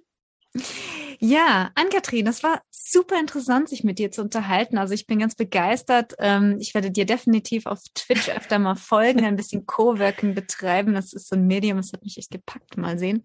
[1.22, 4.78] Ja, Ann-Kathrin, das war super interessant, sich mit dir zu unterhalten.
[4.78, 6.14] Also ich bin ganz begeistert.
[6.18, 10.94] Ähm, ich werde dir definitiv auf Twitch öfter mal folgen, ein bisschen Coworking betreiben.
[10.94, 12.78] Das ist so ein Medium, das hat mich echt gepackt.
[12.78, 13.22] Mal sehen,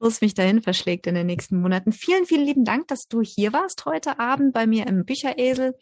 [0.00, 1.92] wo es mich dahin verschlägt in den nächsten Monaten.
[1.92, 5.74] Vielen, vielen lieben Dank, dass du hier warst heute Abend bei mir im Bücheresel.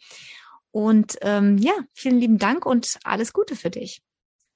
[0.69, 4.01] Und ähm, ja, vielen lieben Dank und alles Gute für dich.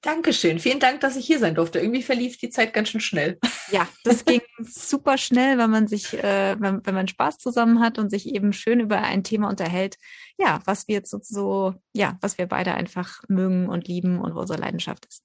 [0.02, 0.58] Dankeschön.
[0.58, 1.80] Vielen Dank, dass ich hier sein durfte.
[1.80, 3.38] Irgendwie verlief die Zeit ganz schön schnell.
[3.72, 7.98] Ja, das ging super schnell, wenn man sich, äh, wenn, wenn man Spaß zusammen hat
[7.98, 9.96] und sich eben schön über ein Thema unterhält.
[10.38, 14.36] Ja, was wir jetzt so, so, ja, was wir beide einfach mögen und lieben und
[14.36, 15.24] wo unsere Leidenschaft ist.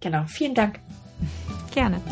[0.00, 0.24] Genau.
[0.26, 0.80] Vielen Dank.
[1.72, 2.02] Gerne.